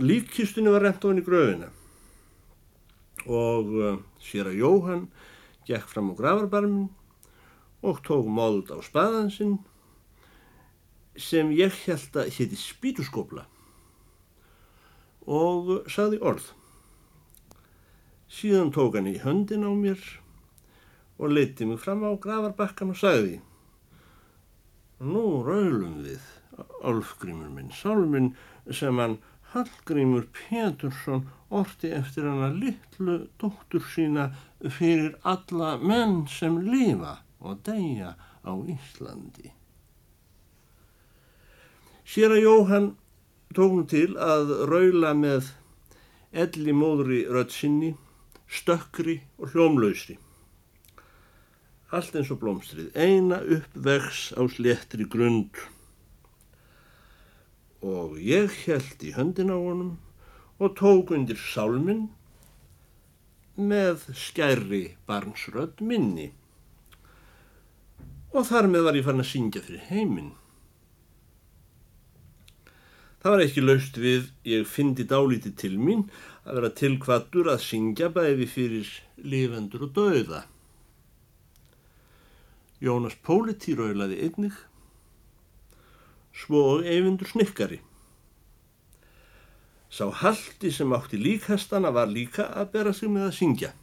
Líkkistunni 0.00 0.72
var 0.72 0.84
rent 0.86 1.04
ofin 1.04 1.20
í 1.20 1.26
gröfina 1.26 1.68
og 3.28 3.74
uh, 3.76 3.98
sér 4.24 4.48
að 4.48 4.62
Jóhann 4.62 5.02
gekk 5.68 5.90
fram 5.90 6.08
á 6.08 6.14
gravarbarmin 6.16 6.88
og 7.84 8.00
tók 8.06 8.24
móðut 8.24 8.72
á 8.72 8.80
spaðansinn 8.84 9.58
sem 11.20 11.52
ég 11.52 11.74
held 11.84 12.16
að 12.16 12.32
hétti 12.38 12.56
spítuskopla 12.56 13.44
og 15.26 15.70
saði 15.90 16.20
orð. 16.22 16.52
Síðan 18.30 18.72
tók 18.74 18.96
hann 18.96 19.10
í 19.10 19.18
höndin 19.20 19.66
á 19.66 19.72
mér 19.74 20.00
og 21.20 21.34
leiti 21.34 21.66
mig 21.66 21.80
fram 21.82 22.04
á 22.06 22.14
gravarbakkan 22.14 22.94
og 22.94 23.00
sagði 23.00 23.40
Nú 25.00 25.40
raulum 25.46 26.02
við, 26.04 26.20
Álfgrímur 26.84 27.48
minn, 27.48 27.70
sálminn 27.72 28.34
sem 28.68 28.98
hann 29.00 29.16
Hallgrímur 29.52 30.26
Pétursson 30.36 31.24
orti 31.50 31.90
eftir 31.96 32.28
hana 32.28 32.50
litlu 32.54 33.16
dóttur 33.40 33.82
sína 33.94 34.28
fyrir 34.60 35.16
alla 35.26 35.72
menn 35.80 36.26
sem 36.28 36.60
lifa 36.68 37.16
og 37.40 37.64
deyja 37.66 38.12
á 38.46 38.52
Íslandi. 38.52 39.50
Sér 42.06 42.36
að 42.36 42.44
Jóhann 42.44 42.88
tókum 43.56 43.86
til 43.90 44.14
að 44.16 44.54
raula 44.70 45.14
með 45.18 45.52
elli 46.30 46.74
móðri 46.76 47.24
röddsinni, 47.26 47.94
stökkri 48.46 49.20
og 49.38 49.54
hljómlausri 49.54 50.18
allt 51.90 52.14
eins 52.14 52.30
og 52.30 52.38
blómstrið, 52.42 52.92
eina 52.94 53.40
uppvegs 53.42 54.30
á 54.38 54.42
sléttri 54.50 55.06
grund. 55.10 55.58
Og 57.82 58.18
ég 58.22 58.52
held 58.66 59.02
í 59.02 59.14
höndin 59.16 59.50
á 59.50 59.58
honum 59.58 59.96
og 60.60 60.76
tók 60.78 61.10
undir 61.16 61.40
sálminn 61.40 62.08
með 63.56 64.06
skærri 64.16 64.84
barnsrödd 65.08 65.82
minni. 65.82 66.30
Og 68.30 68.46
þar 68.46 68.70
með 68.70 68.86
var 68.86 68.98
ég 69.00 69.06
farin 69.08 69.24
að 69.24 69.32
syngja 69.32 69.64
fyrir 69.64 69.88
heiminn. 69.90 70.34
Það 73.20 73.34
var 73.34 73.42
ekki 73.44 73.62
laust 73.64 73.98
við, 74.00 74.30
ég 74.48 74.64
fyndi 74.64 75.04
dálítið 75.04 75.56
til 75.60 75.74
mín 75.76 76.06
að 76.46 76.56
vera 76.56 76.70
tilkvattur 76.80 77.50
að 77.52 77.66
syngja 77.66 78.08
bæði 78.14 78.46
fyrir 78.48 78.94
lifendur 79.20 79.84
og 79.84 79.92
dauða. 79.98 80.46
Jónas 82.80 83.18
Pólití 83.20 83.74
raulaði 83.76 84.22
einnig, 84.24 84.56
svo 86.32 86.64
og 86.78 86.88
eyfindur 86.88 87.28
snikkari. 87.28 87.82
Sá 89.92 90.06
haldi 90.22 90.70
sem 90.72 90.92
átti 90.96 91.20
líkastana 91.20 91.92
var 91.92 92.08
líka 92.08 92.48
að 92.56 92.72
bera 92.72 92.96
sig 92.96 93.12
með 93.12 93.28
að 93.28 93.36
syngja 93.42 93.74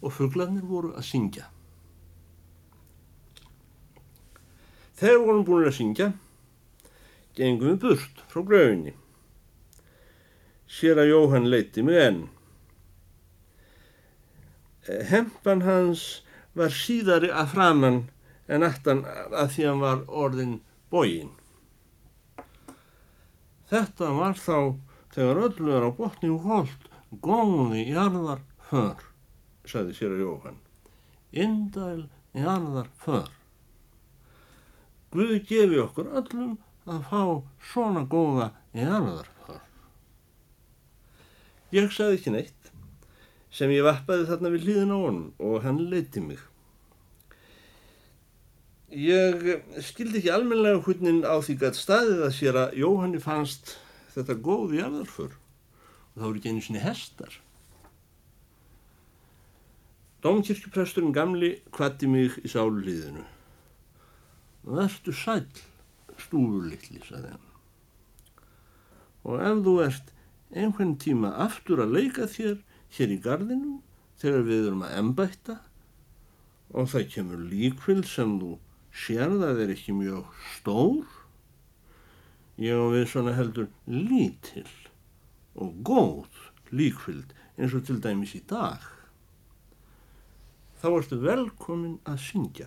og 0.00 0.12
fugglarnir 0.16 0.64
voru 0.68 0.92
að 0.96 1.06
syngja. 1.08 1.46
Þegar 5.00 5.22
vorum 5.24 5.46
búin 5.48 5.68
að 5.70 5.76
syngja, 5.78 6.12
gengum 7.38 7.74
við 7.74 7.80
burt 7.84 8.22
frá 8.30 8.42
gröfinni. 8.46 8.94
Sér 10.70 11.00
að 11.02 11.10
Jóhann 11.10 11.50
leiti 11.50 11.82
mig 11.82 11.98
enn. 11.98 12.20
Hempan 15.10 15.64
hans 15.66 16.22
var 16.56 16.72
síðari 16.74 17.30
að 17.30 17.52
framann 17.54 18.00
en 18.50 18.66
aftan 18.66 19.02
að 19.06 19.52
því 19.54 19.66
hann 19.68 19.82
var 19.82 20.06
orðin 20.08 20.54
bógin. 20.90 21.34
Þetta 23.70 24.14
var 24.16 24.38
þá 24.38 24.56
þegar 25.14 25.42
öllu 25.46 25.74
er 25.76 25.86
á 25.86 25.90
botni 25.94 26.30
og 26.34 26.46
hold 26.46 26.88
góði 27.22 27.84
jarðar 27.90 28.42
för, 28.70 29.04
sagði 29.66 29.94
sér 29.98 30.16
að 30.16 30.24
Jóhann. 30.24 30.58
Indæl 31.30 32.08
jarðar 32.34 32.90
för. 33.04 33.30
Guði 35.10 35.38
gefi 35.46 35.78
okkur 35.82 36.10
öllum 36.18 36.58
að 36.88 37.02
fá 37.10 37.22
svona 37.72 38.04
góða 38.08 38.50
jarðar 38.76 39.28
för. 39.44 39.60
Ég 41.74 41.92
sagði 41.94 42.18
ekki 42.18 42.34
neitt 42.34 42.70
sem 43.54 43.72
ég 43.74 43.84
vappaði 43.86 44.28
þarna 44.30 44.54
við 44.54 44.64
hlýðin 44.66 44.94
á 44.94 44.98
honum 44.98 45.28
og 45.42 45.60
hann 45.66 45.82
leiti 45.90 46.22
mig. 46.22 46.40
Ég 48.90 49.44
skildi 49.86 50.18
ekki 50.18 50.32
almenlega 50.34 50.80
hvernig 50.82 51.22
á 51.22 51.38
því 51.38 51.56
gætt 51.60 51.78
staðið 51.78 52.24
að 52.26 52.34
sér 52.34 52.58
að 52.58 52.80
Jóhanni 52.80 53.20
fannst 53.22 53.76
þetta 54.14 54.38
góð 54.42 54.74
í 54.78 54.82
aðarför 54.82 55.36
og 55.36 56.16
það 56.16 56.26
voru 56.26 56.40
ekki 56.40 56.50
einu 56.54 56.64
sinni 56.64 56.82
hestar. 56.82 57.36
Dómkirkjupresturinn 60.20 61.14
gamli 61.16 61.54
kvatti 61.72 62.10
mig 62.10 62.34
í 62.44 62.50
sáluliðinu. 62.50 63.22
Vertu 64.68 65.14
sæl, 65.16 65.46
stúfurlittli, 66.24 67.00
sagði 67.06 67.34
hann. 67.34 67.46
Og 69.26 69.42
ef 69.44 69.62
þú 69.66 69.74
ert 69.84 70.12
einhvern 70.50 70.96
tíma 71.00 71.32
aftur 71.44 71.82
að 71.84 71.96
leika 71.98 72.26
þér 72.30 72.58
hér 72.96 73.14
í 73.14 73.18
gardinum 73.22 73.78
þegar 74.20 74.46
við 74.48 74.66
erum 74.70 74.84
að 74.86 74.96
embætta 75.00 75.56
og 76.70 76.90
það 76.90 77.08
kemur 77.14 77.42
líkvill 77.50 78.02
sem 78.06 78.36
þú 78.40 78.52
sér 79.04 79.34
það 79.38 79.64
er 79.64 79.74
ekki 79.74 79.94
mjög 79.94 80.30
stór, 80.56 81.04
ég 82.60 82.78
og 82.78 82.94
við 82.94 83.06
svona 83.12 83.34
heldur 83.38 83.68
lítill 83.86 84.70
og 85.60 85.76
góð 85.86 86.40
líkvild 86.74 87.34
eins 87.58 87.76
og 87.76 87.86
til 87.86 88.00
dæmis 88.02 88.34
í 88.38 88.42
dag 88.50 88.82
þá 90.80 90.86
ertu 90.96 91.18
velkomin 91.20 91.98
að 92.08 92.22
syngja. 92.24 92.66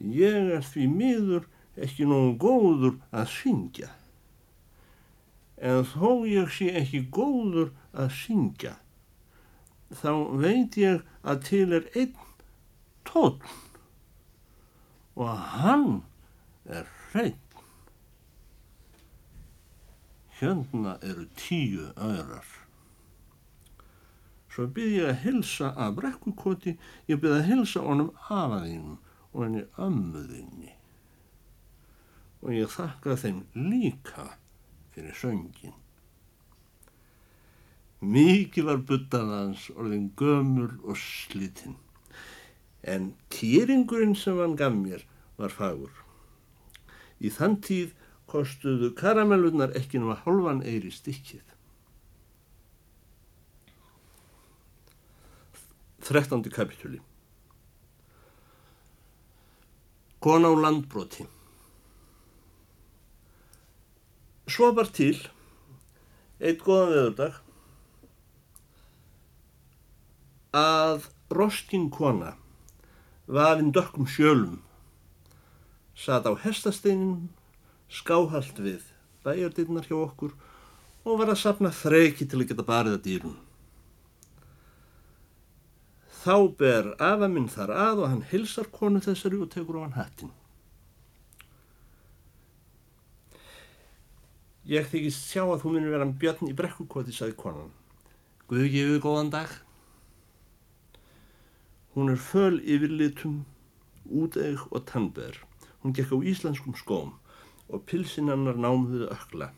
Ég 0.00 0.52
er 0.56 0.62
því 0.64 0.86
miður 0.88 1.48
ekki 1.76 2.06
nógu 2.08 2.36
góður 2.40 2.94
að 3.12 3.26
syngja. 3.34 3.90
En 5.60 5.84
þó 5.84 6.24
ég 6.24 6.48
sé 6.56 6.70
ekki 6.80 7.02
góður 7.12 7.68
að 7.92 8.14
syngja, 8.16 8.78
þá 9.92 10.12
veit 10.40 10.78
ég 10.80 11.02
að 11.20 11.42
til 11.50 11.66
er 11.76 11.90
einn 11.92 12.14
tónn 13.04 13.42
og 15.20 15.36
hann 15.60 16.00
er 16.64 16.88
hreinn. 17.10 17.36
Hérna 20.40 20.96
eru 21.04 21.26
tíu 21.36 21.90
öðrar. 22.00 22.48
Svo 24.50 24.64
byrði 24.72 25.02
ég 25.02 25.10
að 25.10 25.20
hilsa 25.26 25.74
að 25.76 25.98
brekkukoti, 26.00 26.76
ég 27.10 27.20
byrði 27.20 27.42
að 27.42 27.48
hilsa 27.50 27.84
honum 27.84 28.14
afaðínum 28.32 28.96
og 29.32 29.44
henni 29.44 29.64
ömmuðinni. 29.78 30.72
Og 32.40 32.54
ég 32.56 32.72
þakka 32.72 33.18
þeim 33.20 33.44
líka 33.54 34.26
fyrir 34.94 35.16
söngin. 35.16 35.76
Mikið 38.00 38.68
var 38.70 38.80
buttað 38.88 39.32
hans 39.34 39.66
orðin 39.76 40.08
gömur 40.16 40.78
og 40.88 40.96
slitinn. 40.96 41.76
En 42.80 43.12
kýringurinn 43.32 44.16
sem 44.16 44.38
hann 44.40 44.56
gaf 44.56 44.72
mér 44.72 45.04
var 45.36 45.52
fagur. 45.52 45.92
Í 47.20 47.28
þann 47.28 47.58
tíð 47.60 47.92
kostuðu 48.30 48.94
karamellunar 48.96 49.76
ekki 49.76 50.00
náma 50.00 50.16
hálfan 50.24 50.64
eiri 50.64 50.92
stikkið. 50.94 51.44
13. 56.00 56.48
kapitúli 56.48 57.02
Kona 60.20 60.52
á 60.52 60.54
landbroti. 60.54 61.24
Svo 64.50 64.72
var 64.76 64.90
til 64.92 65.16
eitt 66.40 66.60
góðan 66.64 66.92
veðurdag 66.92 67.38
að 70.56 71.06
roskin 71.30 71.88
kona 71.94 72.34
vafinn 73.30 73.70
dökkum 73.72 74.08
sjölum 74.10 74.58
sat 75.94 76.26
á 76.26 76.32
hestasteinin 76.42 77.28
skáhalt 77.88 78.58
við 78.58 78.82
bæjardinnar 79.24 79.86
hjá 79.86 79.98
okkur 80.00 80.34
og 81.04 81.20
var 81.20 81.30
að 81.30 81.42
sapna 81.44 81.70
þreiki 81.70 82.26
til 82.26 82.40
að 82.40 82.50
geta 82.50 82.66
barið 82.66 82.98
að 82.98 83.04
dýrun 83.06 83.38
Þá 86.20 86.36
ber 86.60 86.90
afa 87.00 87.30
minn 87.32 87.48
þar 87.48 87.70
að 87.72 88.00
og 88.02 88.10
hann 88.12 88.24
hilsar 88.28 88.66
konu 88.74 89.00
þessari 89.00 89.38
og 89.40 89.48
tekur 89.54 89.78
á 89.80 89.84
hann 89.86 89.96
hattin. 89.96 90.32
Ég 94.68 94.84
þykist 94.90 95.30
sjá 95.30 95.46
að 95.46 95.62
þú 95.62 95.72
myndir 95.72 95.94
vera 95.94 96.08
björn 96.20 96.50
í 96.50 96.56
brekkukoti, 96.58 97.14
sagði 97.16 97.38
konan. 97.40 97.70
Guði 98.50 98.68
gefið 98.74 99.00
góðan 99.06 99.32
dag. 99.32 99.54
Hún 101.96 102.12
er 102.12 102.20
föl 102.20 102.60
yfir 102.60 102.92
litum, 103.00 103.40
úteig 104.04 104.60
og 104.68 104.84
tannber. 104.92 105.40
Hún 105.80 105.96
gekk 105.96 106.12
á 106.12 106.18
íslenskum 106.20 106.76
skóm 106.76 107.16
og 107.72 107.88
pilsinannar 107.88 108.60
námuðu 108.60 109.08
ökla. 109.08 109.48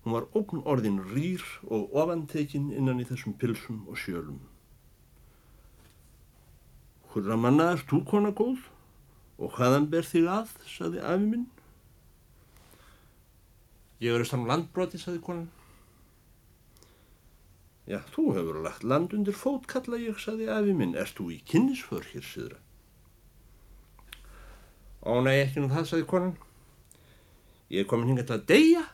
Hún 0.00 0.16
var 0.16 0.30
ókn 0.32 0.64
orðin 0.64 0.98
rýr 1.12 1.44
og 1.68 1.92
ofantekinn 1.92 2.72
innan 2.72 3.04
í 3.04 3.08
þessum 3.12 3.36
pilsum 3.36 3.84
og 3.84 4.00
sjölum. 4.00 4.40
Hverra 7.14 7.36
manna 7.38 7.68
er 7.70 7.82
þú 7.86 8.00
kona 8.10 8.32
góð 8.34 8.64
og 9.38 9.52
hvaðan 9.54 9.84
ber 9.90 10.06
þig 10.06 10.24
að, 10.30 10.48
saði 10.66 10.98
afi 10.98 11.28
minn. 11.28 11.44
Ég 14.02 14.16
verður 14.16 14.26
saman 14.32 14.50
landbroti, 14.50 14.98
saði 14.98 15.20
konan. 15.22 15.46
Já, 17.86 18.00
þú 18.10 18.24
hefur 18.34 18.58
lagt 18.64 18.82
land 18.82 19.14
undir 19.14 19.36
fót, 19.38 19.68
kalla 19.70 20.00
ég, 20.02 20.18
saði 20.18 20.50
afi 20.50 20.74
minn. 20.74 20.96
Erst 20.98 21.20
þú 21.20 21.28
í 21.36 21.38
kynnisför 21.46 22.10
hér, 22.10 22.26
síðra? 22.26 22.58
Ó, 25.06 25.22
nei, 25.22 25.36
ekki 25.44 25.62
nú 25.62 25.70
það, 25.70 25.88
saði 25.92 26.10
konan. 26.10 26.34
Ég 27.70 27.84
er 27.84 27.90
komin 27.94 28.10
hinga 28.10 28.26
til 28.26 28.40
að 28.40 28.46
deyja. 28.50 28.84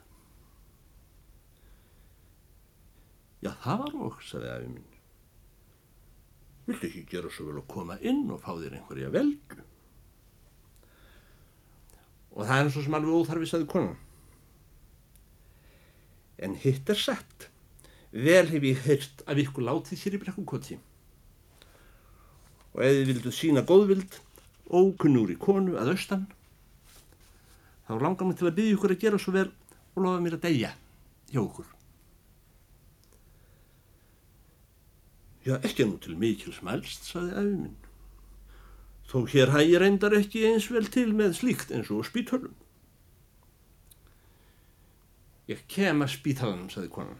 Já, 3.40 3.54
það 3.64 3.84
var 3.86 4.00
okk, 4.10 4.24
saði 4.28 4.52
afi 4.52 4.72
minn. 4.76 4.99
Viltu 6.70 6.86
ekki 6.86 7.02
gera 7.10 7.30
svo 7.34 7.48
vel 7.48 7.58
að 7.58 7.70
koma 7.72 7.96
inn 8.06 8.28
og 8.30 8.38
fá 8.44 8.52
þér 8.54 8.76
einhverja 8.78 9.10
veldu? 9.10 9.64
Og 12.30 12.44
það 12.46 12.52
er 12.56 12.68
eins 12.68 12.76
og 12.78 12.84
sem 12.86 12.94
alveg 12.94 13.16
óþarfis 13.16 13.54
aðið 13.56 13.70
konan. 13.72 13.96
En 16.38 16.54
hitt 16.62 16.92
er 16.94 17.00
sett. 17.00 17.48
Vel 18.14 18.46
hef 18.52 18.68
ég 18.68 18.84
heyrt 18.86 19.24
af 19.26 19.40
ykkur 19.42 19.66
látið 19.66 19.98
sér 19.98 20.14
í 20.14 20.22
brekkukoti. 20.22 20.78
Og 22.76 22.84
ef 22.86 22.94
þið 23.00 23.10
vildu 23.10 23.34
sína 23.34 23.66
góðvild, 23.66 24.20
ókunnúri 24.70 25.34
konu 25.42 25.74
að 25.74 25.96
austan, 25.96 26.28
þá 27.90 27.96
langar 27.98 28.30
mér 28.30 28.38
til 28.38 28.46
að 28.46 28.56
byggja 28.60 28.78
ykkur 28.78 28.94
að 28.94 29.02
gera 29.02 29.18
svo 29.18 29.34
vel 29.34 29.48
og 29.50 30.02
lofa 30.06 30.22
mér 30.22 30.38
að 30.38 30.46
deyja 30.46 30.74
hjá 31.34 31.42
okkur. 31.42 31.79
Já, 35.50 35.56
ekki 35.66 35.82
nú 35.88 35.96
til 35.98 36.14
mikil 36.14 36.54
smælst, 36.54 37.08
saði 37.10 37.32
afi 37.34 37.54
minn. 37.58 37.78
Þó 39.10 39.24
hér 39.32 39.50
hægir 39.50 39.82
reyndar 39.82 40.14
ekki 40.14 40.44
eins 40.46 40.68
vel 40.70 40.86
til 40.94 41.08
með 41.18 41.40
slíkt 41.40 41.72
eins 41.74 41.90
og 41.90 42.04
spítölum. 42.06 42.52
Ég 45.50 45.64
kem 45.66 46.04
að 46.04 46.12
spítalanum, 46.14 46.68
saði 46.70 46.92
konan. 46.94 47.18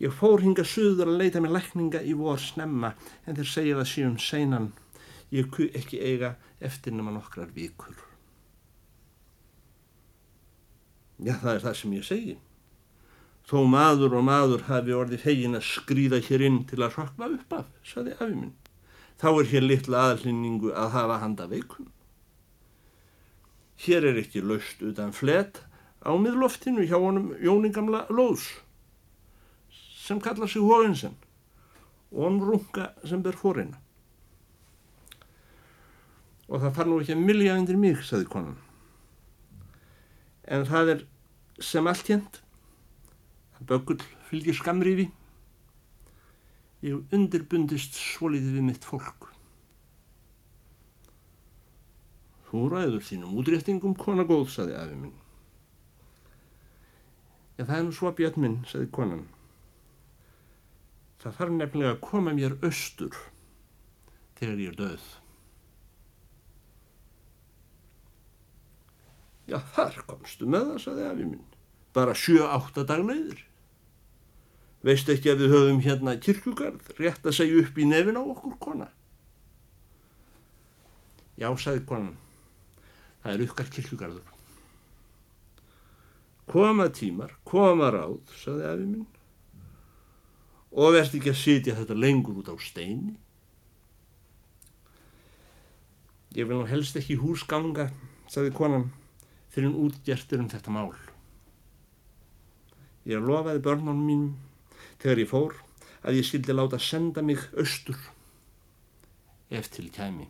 Ég 0.00 0.16
fór 0.16 0.40
hinga 0.44 0.64
söður 0.64 1.12
að 1.12 1.20
leita 1.20 1.44
með 1.44 1.58
lækninga 1.58 2.00
í 2.00 2.16
vor 2.16 2.40
snemma 2.40 2.94
en 3.26 3.36
þeir 3.36 3.52
segja 3.52 3.76
það 3.82 3.92
síðan 3.92 4.18
seinan. 4.24 4.72
Ég 5.36 5.52
ku 5.52 5.68
ekki 5.76 6.00
eiga 6.00 6.36
eftir 6.64 6.96
nema 6.96 7.12
nokkrar 7.12 7.52
vikur. 7.52 8.00
Já, 11.20 11.36
það 11.36 11.52
er 11.54 11.64
það 11.68 11.78
sem 11.82 11.96
ég 11.96 12.08
segi. 12.08 12.38
Þó 13.46 13.60
maður 13.70 14.16
og 14.18 14.24
maður 14.26 14.64
hafi 14.66 14.94
orðið 14.96 15.22
fegin 15.22 15.54
að 15.54 15.68
skrýða 15.68 16.18
hér 16.26 16.42
inn 16.48 16.64
til 16.66 16.80
að 16.82 16.96
rakna 16.98 17.28
upp 17.30 17.52
af, 17.54 17.66
saði 17.86 18.16
afi 18.16 18.32
minn. 18.34 18.54
Þá 19.22 19.28
er 19.30 19.50
hér 19.52 19.64
litla 19.64 20.00
aðlýningu 20.10 20.72
að 20.74 20.88
hafa 20.96 21.18
handa 21.22 21.46
veikum. 21.50 21.86
Hér 23.86 24.08
er 24.10 24.18
ekki 24.18 24.42
löst 24.42 24.82
utan 24.82 25.14
flet 25.14 25.60
á 26.02 26.10
miðloftinu 26.18 26.88
hjá 26.88 26.96
honum 26.98 27.34
jóningamla 27.38 28.06
Lóðs 28.10 28.48
sem 30.06 30.18
kalla 30.22 30.48
sig 30.50 30.62
Hóinsen 30.62 31.14
og 32.10 32.24
hann 32.24 32.40
runga 32.42 32.88
sem 33.04 33.22
ber 33.22 33.38
fóreina. 33.38 33.78
Og 36.46 36.62
það 36.62 36.74
far 36.74 36.90
nú 36.90 36.98
ekki 37.02 37.14
að 37.14 37.24
milja 37.26 37.54
undir 37.58 37.78
mig, 37.78 38.02
saði 38.06 38.26
konan. 38.30 38.58
En 40.46 40.66
það 40.66 40.92
er 40.94 41.06
sem 41.62 41.86
allt 41.90 42.10
hérnt 42.10 42.42
Böggull 43.64 44.02
fylgir 44.28 44.56
skamrifi. 44.56 45.06
Ég 46.84 47.14
undirbundist 47.16 47.96
svolítið 47.96 48.58
við 48.58 48.66
mitt 48.68 48.84
fólk. 48.84 49.30
Þú 52.46 52.66
ræður 52.70 53.02
þínum 53.02 53.38
útréttingum, 53.40 53.96
kona 53.98 54.26
góð, 54.28 54.50
saði 54.52 54.76
afi 54.78 54.98
minn. 55.00 55.16
Já, 57.56 57.64
það 57.64 57.76
er 57.78 57.84
nú 57.86 57.96
svo 57.96 58.12
björn 58.12 58.42
minn, 58.44 58.58
saði 58.68 58.90
konan. 58.92 59.24
Það 61.22 61.38
þarf 61.40 61.56
nefnilega 61.56 61.94
að 61.96 62.02
koma 62.04 62.34
mér 62.36 62.58
austur 62.60 63.16
þegar 64.36 64.62
ég 64.62 64.74
er 64.74 64.78
döð. 64.78 65.06
Já, 69.46 69.58
þar 69.74 70.00
komstu 70.10 70.48
með 70.50 70.72
það, 70.72 70.80
saði 70.84 71.06
afi 71.08 71.28
minn. 71.32 71.55
Bara 71.96 72.12
sjö-átta 72.12 72.84
dagnæðir. 72.84 73.40
Veist 74.84 75.08
ekki 75.10 75.32
að 75.32 75.42
við 75.42 75.54
höfum 75.54 75.82
hérna 75.82 76.14
kirkugarð, 76.20 76.92
rétt 77.00 77.24
að 77.26 77.38
segja 77.40 77.64
upp 77.64 77.78
í 77.80 77.88
nefin 77.88 78.20
á 78.20 78.22
okkur, 78.22 78.54
kona? 78.62 78.90
Já, 81.40 81.48
saði 81.58 81.82
konan. 81.88 82.14
Það 83.24 83.32
er 83.32 83.44
ykkar 83.48 83.72
kirkugarður. 83.72 84.32
Koma 86.46 86.86
tímar, 86.94 87.34
koma 87.44 87.90
ráð, 87.90 88.20
saði 88.38 88.68
afi 88.70 88.86
minn. 88.86 89.08
Og 90.76 90.94
verðt 90.94 91.16
ekki 91.18 91.32
að 91.32 91.40
sitja 91.40 91.74
þetta 91.80 91.96
lengur 91.98 92.38
út 92.38 92.52
á 92.52 92.56
steini. 92.62 93.16
Ég 96.36 96.46
vil 96.46 96.60
nú 96.60 96.68
helst 96.68 96.96
ekki 97.00 97.18
húsganga, 97.18 97.88
saði 98.30 98.52
konan 98.54 98.90
fyrir 99.50 99.72
hún 99.72 99.88
útgertur 99.88 100.44
um 100.44 100.50
þetta 100.52 100.72
mál. 100.72 100.92
Ég 103.06 103.22
lofaði 103.22 103.62
börnunum 103.62 104.02
mínum 104.02 104.32
þegar 104.98 105.22
ég 105.22 105.30
fór 105.30 105.58
að 106.06 106.18
ég 106.18 106.26
skildi 106.26 106.54
láta 106.54 106.80
senda 106.82 107.22
mig 107.22 107.42
austur 107.54 107.98
eftir 109.50 109.86
kæmi. 109.94 110.26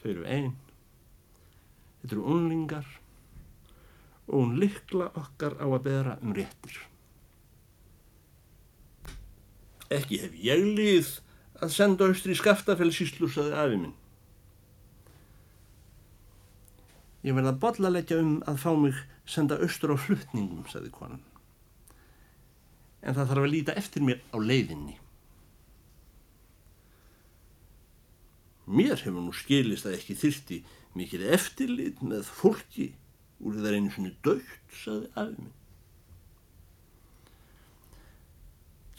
Þau 0.00 0.10
eru 0.12 0.26
einn, 0.28 0.52
þetta 2.00 2.16
eru 2.16 2.26
unlingar 2.34 2.88
og 4.30 4.36
hún 4.36 4.58
likla 4.60 5.10
okkar 5.18 5.56
á 5.58 5.66
að 5.66 5.82
beðra 5.88 6.18
um 6.22 6.34
réttir. 6.36 6.76
Ekki 9.90 10.20
hef 10.22 10.36
ég 10.38 10.62
líð 10.78 11.16
að 11.60 11.72
senda 11.74 12.06
austur 12.06 12.32
í 12.32 12.38
skaftafellsíslu, 12.38 13.28
saði 13.28 13.56
afi 13.58 13.80
minn. 13.80 13.96
Ég 17.26 17.36
verði 17.36 17.50
að 17.50 17.58
bolla 17.64 17.90
leggja 17.92 18.20
um 18.22 18.36
að 18.48 18.60
fá 18.62 18.70
mig 18.78 19.00
senda 19.30 19.58
austur 19.62 19.94
á 19.94 19.96
flutningum, 19.98 20.64
sagði 20.70 20.90
konan. 20.94 21.22
En 23.00 23.16
það 23.16 23.30
þarf 23.30 23.46
að 23.46 23.52
líta 23.54 23.76
eftir 23.78 24.04
mér 24.04 24.20
á 24.34 24.36
leiðinni. 24.42 24.96
Mér 28.70 28.98
hefur 29.00 29.22
nú 29.24 29.32
skilist 29.34 29.88
að 29.88 29.96
ekki 29.98 30.18
þyrti 30.18 30.60
mikið 30.98 31.24
eftirlit 31.34 32.02
með 32.06 32.28
fólki 32.28 32.90
úr 33.40 33.56
það 33.56 33.78
einu 33.78 33.94
svonu 33.94 34.12
dögt, 34.26 34.76
sagði 34.82 35.08
afi 35.18 35.38
minn. 35.38 35.56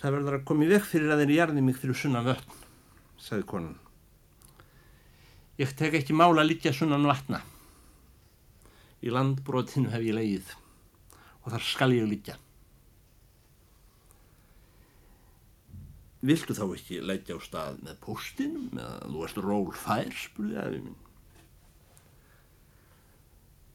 Það 0.01 0.15
verður 0.17 0.37
að 0.39 0.45
koma 0.49 0.65
í 0.65 0.71
vekk 0.71 0.87
fyrir 0.89 1.13
að 1.13 1.21
þeirri 1.21 1.37
jarði 1.37 1.63
mig 1.63 1.77
fyrir 1.77 1.97
sunnan 2.01 2.25
vötn, 2.25 2.61
sagði 3.21 3.47
konan. 3.51 3.79
Ég 5.61 5.75
tek 5.77 5.93
ekki 5.99 6.15
mála 6.17 6.41
að 6.41 6.55
litja 6.55 6.73
sunnan 6.73 7.05
vatna. 7.05 7.43
Í 9.01 9.09
landbrotinu 9.09 9.89
hef 9.89 10.03
ég 10.05 10.13
leið 10.13 10.55
og 11.41 11.53
þar 11.53 11.63
skal 11.65 11.93
ég 11.95 12.09
líka. 12.09 12.35
Viltu 16.21 16.53
þá 16.53 16.65
ekki 16.75 16.99
leggja 17.01 17.33
á 17.33 17.39
stað 17.41 17.79
með 17.81 17.95
postinum 18.03 18.77
eða 18.77 19.07
þú 19.07 19.23
erst 19.25 19.39
ról 19.41 19.71
fær, 19.73 20.11
spurði 20.13 20.59
aðeins 20.61 20.83
minn. 20.85 20.99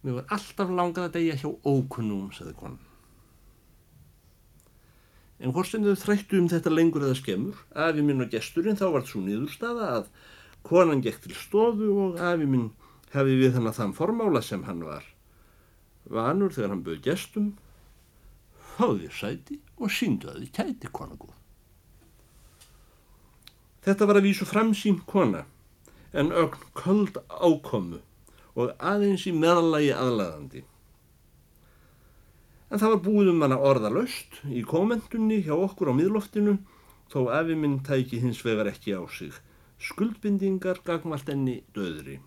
Mér 0.06 0.20
var 0.20 0.36
alltaf 0.36 0.70
langað 0.70 1.08
að 1.08 1.16
deyja 1.16 1.40
hjá 1.40 1.48
ókunnum, 1.66 2.28
sagði 2.30 2.54
konan. 2.60 2.84
En 5.42 5.52
hvort 5.52 5.68
sem 5.68 5.82
þau 5.82 5.98
þrættu 5.98 6.38
um 6.38 6.46
þetta 6.54 6.70
lengur 6.72 7.08
eða 7.08 7.18
skemur, 7.18 7.58
afi 7.74 8.06
minn 8.06 8.22
og 8.22 8.30
gesturinn 8.30 8.78
þá 8.78 8.86
var 8.94 9.08
svo 9.10 9.24
nýðurstaða 9.26 9.90
að 9.96 10.06
konan 10.70 11.02
gekk 11.02 11.26
til 11.26 11.34
stofu 11.34 11.90
og 12.06 12.22
afi 12.22 12.46
minn 12.46 12.70
hefði 13.10 13.36
við 13.42 13.58
hann 13.58 13.66
að 13.66 13.78
þann 13.80 13.98
formála 13.98 14.46
sem 14.46 14.62
hann 14.70 14.86
var 14.86 15.15
vanur 16.10 16.54
þegar 16.54 16.74
hann 16.74 16.84
bauð 16.86 17.02
gestum, 17.04 17.50
fáði 18.76 19.10
sæti 19.12 19.58
og 19.80 19.92
síndu 19.92 20.30
að 20.30 20.44
þið 20.44 20.52
kæti 20.58 20.92
kona 20.92 21.18
góð. 21.18 21.34
Þetta 23.86 24.08
var 24.10 24.18
að 24.18 24.26
vísu 24.26 24.46
framsýn 24.48 25.02
kona, 25.06 25.44
en 26.12 26.32
ögn 26.34 26.70
köld 26.74 27.18
ákomu 27.28 28.00
og 28.56 28.72
aðeins 28.80 29.26
í 29.28 29.34
meðalagi 29.36 29.92
aðlæðandi. 29.94 30.62
En 32.66 32.80
það 32.82 32.94
var 32.96 33.02
búið 33.04 33.28
um 33.30 33.44
hana 33.44 33.58
orðalöst 33.62 34.40
í 34.50 34.64
komendunni 34.66 35.38
hjá 35.46 35.54
okkur 35.54 35.92
á 35.92 35.98
miðloftinu, 35.98 36.56
þó 37.12 37.28
afi 37.36 37.54
minn 37.54 37.78
tæki 37.86 38.18
hins 38.24 38.40
vegar 38.42 38.72
ekki 38.72 38.96
á 38.98 39.06
sig. 39.06 39.36
Skuldbindingar 39.78 40.80
gagmalt 40.82 41.28
enni 41.30 41.60
döðri. 41.76 42.18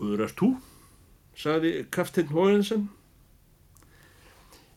Húður 0.00 0.24
erst 0.26 0.40
þú? 1.40 1.50
saði 1.50 1.86
Kaftin 1.90 2.28
Hóinsen. 2.34 2.88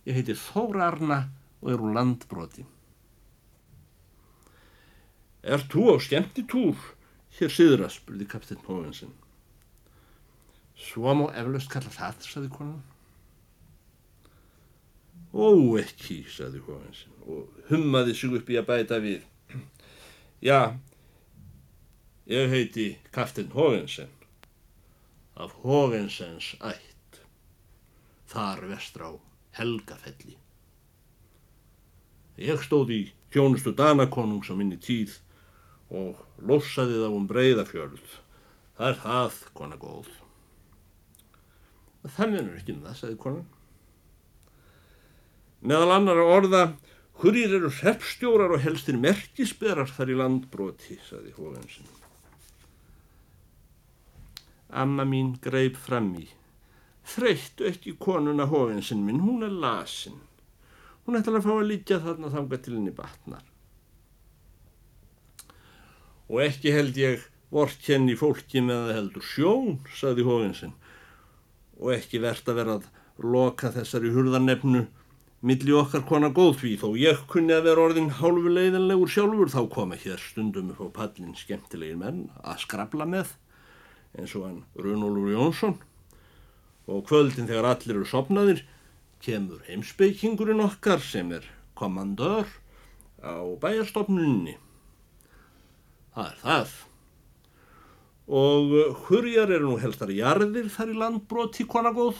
Ég 0.07 0.15
heiti 0.15 0.35
Þóra 0.35 0.87
Arna 0.91 1.19
og 1.61 1.71
er 1.73 1.83
úr 1.83 1.93
landbroti. 1.95 2.65
Er 5.43 5.63
þú 5.67 5.95
á 5.95 5.95
skemmtitúr 5.99 6.79
hér 7.37 7.51
síðra, 7.51 7.89
spurði 7.91 8.27
Kaftin 8.31 8.63
Hóinsen. 8.67 9.11
Svo 10.79 11.13
má 11.15 11.27
eflaust 11.35 11.71
kalla 11.71 11.91
það, 11.91 12.23
saði 12.27 12.51
konan. 12.53 12.81
Ó, 15.33 15.51
ekki, 15.79 16.23
saði 16.29 16.63
Hóinsen 16.63 17.11
og 17.27 17.63
hummaði 17.69 18.15
sig 18.15 18.35
upp 18.37 18.49
í 18.51 18.59
að 18.59 18.67
bæta 18.69 18.99
við. 19.03 19.23
Já, 20.43 20.75
ég 22.27 22.51
heiti 22.51 22.91
Kaftin 23.15 23.51
Hóinsen 23.55 24.11
af 25.35 25.53
Hógensens 25.63 26.53
ætt, 26.61 27.21
þar 28.29 28.65
vestra 28.69 29.09
á 29.09 29.13
Helgafelli. 29.57 30.37
Ég 32.37 32.61
stóð 32.65 32.93
í 32.93 33.01
tjónustu 33.33 33.73
Danakonung 33.77 34.45
sem 34.45 34.61
inn 34.61 34.73
í 34.73 34.81
tíð 34.81 35.17
og 35.93 36.21
lossaði 36.41 37.01
þá 37.01 37.09
um 37.13 37.25
breyðafjörð. 37.29 38.19
Það 38.77 38.87
er 38.89 39.01
það, 39.03 39.41
kona 39.57 39.77
góð. 39.77 40.09
Það 42.03 42.33
munur 42.33 42.55
ekki 42.57 42.73
um 42.73 42.85
það, 42.85 42.95
sagði 42.99 43.19
konan. 43.21 43.45
Meðal 45.63 45.93
annar 45.95 46.19
orða, 46.19 46.63
hverjir 47.21 47.53
eru 47.59 47.69
hreppstjórar 47.71 48.51
og 48.57 48.63
helstir 48.65 48.97
merkisberar 48.99 49.87
þar 49.93 50.11
í 50.11 50.17
landbroti, 50.19 50.97
sagði 51.07 51.31
Hógensin. 51.37 52.02
Amma 54.73 55.05
mín 55.05 55.35
greip 55.41 55.77
fram 55.77 56.13
í. 56.19 56.27
Þreyttu 57.13 57.67
ekki 57.69 57.95
konuna 57.99 58.47
hófinsinn 58.49 59.03
minn, 59.05 59.21
hún 59.23 59.43
er 59.45 59.53
lasin. 59.63 60.21
Hún 61.03 61.19
ætlar 61.19 61.41
að 61.41 61.47
fá 61.47 61.53
að 61.55 61.69
líka 61.69 61.99
þarna 62.03 62.31
þanga 62.33 62.59
til 62.63 62.75
henni 62.77 62.95
batnar. 62.95 63.43
Og 66.31 66.39
ekki 66.45 66.71
held 66.73 66.97
ég 66.97 67.27
vort 67.53 67.89
henni 67.91 68.15
fólki 68.17 68.63
með 68.63 68.87
að 68.87 68.97
heldur 68.97 69.27
sjón, 69.27 69.79
saði 69.93 70.25
hófinsinn. 70.25 70.73
Og 71.81 71.93
ekki 71.97 72.23
verðt 72.23 72.49
að 72.49 72.59
vera 72.61 72.77
að 72.79 72.89
loka 73.33 73.69
þessari 73.75 74.13
hurðarnefnu 74.15 74.87
milli 75.43 75.73
okkar 75.75 76.05
kona 76.07 76.29
góðfví 76.31 76.77
þó 76.79 76.93
ég 76.95 77.25
kunni 77.27 77.51
að 77.51 77.65
vera 77.67 77.83
orðin 77.83 78.13
hálfu 78.21 78.51
leiðanlegur 78.55 79.11
sjálfur 79.11 79.51
þá 79.51 79.61
koma 79.73 79.97
hér 79.99 80.21
stundum 80.23 80.69
upp 80.71 80.79
á 80.87 81.03
pallin 81.03 81.35
skemmtilegir 81.35 81.99
menn 81.99 82.21
að 82.39 82.61
skrabla 82.63 83.07
með 83.11 83.33
eins 84.17 84.35
og 84.37 84.45
hann 84.47 84.61
Runolfur 84.77 85.33
Jónsson 85.33 85.77
og 86.87 87.05
kvöldin 87.07 87.47
þegar 87.49 87.69
allir 87.71 87.95
eru 87.97 88.07
sopnaðir 88.07 88.63
kemur 89.23 89.63
heimsbeikingurinn 89.69 90.63
okkar 90.63 91.01
sem 91.01 91.31
er 91.31 91.45
kommandör 91.79 92.49
á 93.23 93.39
bæjarstofnunni. 93.61 94.57
Það 96.13 96.27
er 96.27 96.41
það. 96.43 96.73
Og 98.27 98.75
hurjar 99.07 99.51
eru 99.51 99.71
nú 99.71 99.79
helstar 99.81 100.11
jarðir 100.13 100.69
þar 100.71 100.91
í 100.91 100.99
landbroti 100.99 101.65
konagóð. 101.67 102.19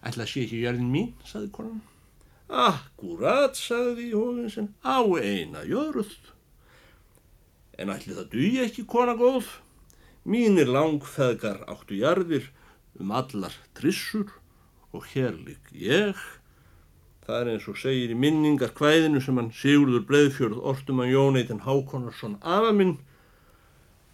Ætla 0.00 0.24
að 0.24 0.32
sé 0.32 0.46
ekki 0.46 0.62
jörðin 0.64 0.90
mín, 0.90 1.12
saði 1.28 1.50
konan. 1.52 1.80
Akkurat, 2.50 3.54
saði 3.54 4.10
Hóðinsen, 4.16 4.72
á 4.82 5.04
eina 5.20 5.62
jörð 5.68 6.16
en 7.80 7.92
ætli 7.94 8.16
það 8.16 8.28
duði 8.34 8.60
ekki 8.66 8.84
kona 8.88 9.14
góð. 9.16 9.48
Mínir 10.28 10.68
langfeðgar 10.68 11.62
áttu 11.70 11.96
jarðir 11.96 12.50
um 13.00 13.12
allar 13.16 13.54
trissur 13.76 14.28
og 14.92 15.06
hér 15.14 15.38
lík 15.46 15.72
ég. 15.72 16.18
Það 17.24 17.40
er 17.40 17.50
eins 17.54 17.68
og 17.70 17.78
segir 17.80 18.12
í 18.12 18.18
minningar 18.18 18.74
hvæðinu 18.76 19.22
sem 19.24 19.38
hann 19.40 19.52
Sigurður 19.56 20.04
Bleðfjörð 20.08 20.60
ortumann 20.72 21.12
Jóneitin 21.12 21.64
Hákonarsson 21.64 22.36
afa 22.42 22.74
minn. 22.76 22.98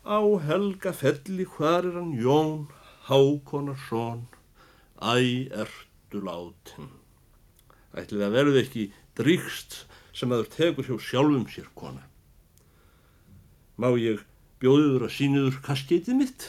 Á 0.06 0.22
helga 0.46 0.92
felli 0.94 1.48
hvar 1.56 1.82
er 1.82 1.98
hann 1.98 2.14
Jón 2.22 2.68
Hákonarsson, 3.08 4.26
æ 5.02 5.50
ertu 5.50 6.22
látin. 6.22 6.92
Ætli 7.96 8.20
það 8.22 8.36
verði 8.36 8.62
ekki 8.62 8.90
dríkst 9.18 9.80
sem 10.14 10.30
að 10.30 10.44
þau 10.44 10.52
tekur 10.60 10.90
hjá 10.90 11.08
sjálfum 11.08 11.48
sér 11.50 11.72
kona 11.74 12.04
má 13.76 13.90
ég 14.00 14.24
Bjóðuður 14.56 15.04
að 15.04 15.12
síniður 15.12 15.56
kaskeitið 15.66 16.16
mitt. 16.16 16.44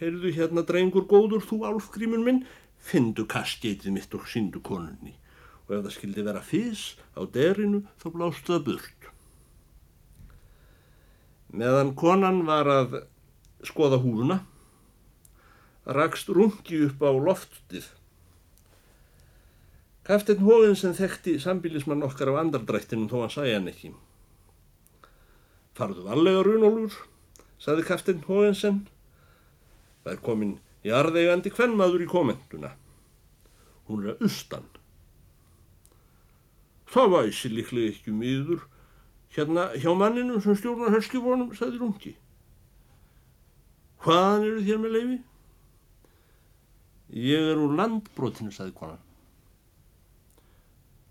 Heyrðu 0.00 0.32
hérna 0.34 0.64
drengur 0.66 1.04
góður 1.06 1.44
þú 1.46 1.60
álfgrímun 1.68 2.24
minn, 2.26 2.40
fyndu 2.82 3.22
kaskeitið 3.30 3.94
mitt 3.94 4.16
og 4.18 4.26
síndu 4.26 4.62
konunni 4.66 5.14
og 5.62 5.76
ef 5.76 5.84
það 5.84 5.94
skildi 5.94 6.24
vera 6.26 6.42
fís 6.42 6.82
á 7.14 7.22
derinu 7.22 7.84
þá 8.02 8.06
blástu 8.16 8.50
það 8.50 8.64
burt. 8.66 9.08
Meðan 11.54 11.94
konan 11.94 12.42
var 12.48 12.66
að 12.66 12.98
skoða 13.62 14.00
húfuna, 14.02 14.40
rakst 15.86 16.32
rungi 16.34 16.82
upp 16.88 16.98
á 17.06 17.14
loftið. 17.14 17.86
Kaftin 20.02 20.42
hóðin 20.42 20.74
sem 20.74 20.96
þekkti 20.98 21.38
sambílismann 21.38 22.02
okkar 22.02 22.32
af 22.32 22.42
andardrættinum 22.42 23.06
þó 23.06 23.20
hann 23.22 23.36
sæði 23.36 23.54
hann 23.54 23.70
ekki. 23.70 23.92
Farðu 25.82 26.04
varlega 26.06 26.44
runólur, 26.46 26.94
saði 27.58 27.82
kaftin 27.82 28.20
hóðin 28.28 28.54
sem. 28.54 28.76
Það 30.04 30.12
er 30.12 30.20
komin 30.22 30.52
í 30.86 30.92
arðegandi 30.94 31.50
hvernmaður 31.56 32.04
í 32.04 32.06
komenduna. 32.12 32.70
Hún 33.88 34.04
er 34.04 34.12
að 34.12 34.22
ustan. 34.28 34.68
Það 36.86 37.10
væsi 37.16 37.50
líklega 37.50 37.96
ekki 37.96 38.14
miður 38.14 38.62
hérna 39.34 39.66
hjá 39.74 39.90
manninu 39.98 40.38
sem 40.46 40.54
stjórnar 40.62 40.94
herskifónum, 40.94 41.50
saði 41.58 41.82
rungi. 41.82 42.16
Hvaðan 44.06 44.50
eru 44.52 44.64
þér 44.70 44.82
með 44.86 44.98
leifi? 45.00 45.20
Ég 47.26 47.52
er 47.56 47.58
úr 47.58 47.74
landbrotinu, 47.82 48.54
saði 48.54 48.78
konan. 48.78 49.02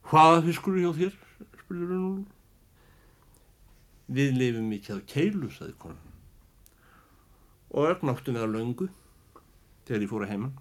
Hvaða 0.07 0.45
fiskur 0.47 0.79
hjá 0.79 0.93
þér? 0.95 1.17
spurði 1.59 1.91
Runúlur. 1.91 2.29
Við 4.11 4.35
leifum 4.35 4.67
mikið 4.71 4.97
af 4.97 5.05
keilu, 5.07 5.49
saði 5.55 5.75
konan. 5.79 6.09
Og 7.71 7.87
ögnáttum 7.93 8.35
við 8.35 8.43
að 8.43 8.55
löngu 8.57 8.89
þegar 9.87 10.03
ég 10.03 10.11
fór 10.11 10.25
að 10.25 10.33
heimann. 10.33 10.59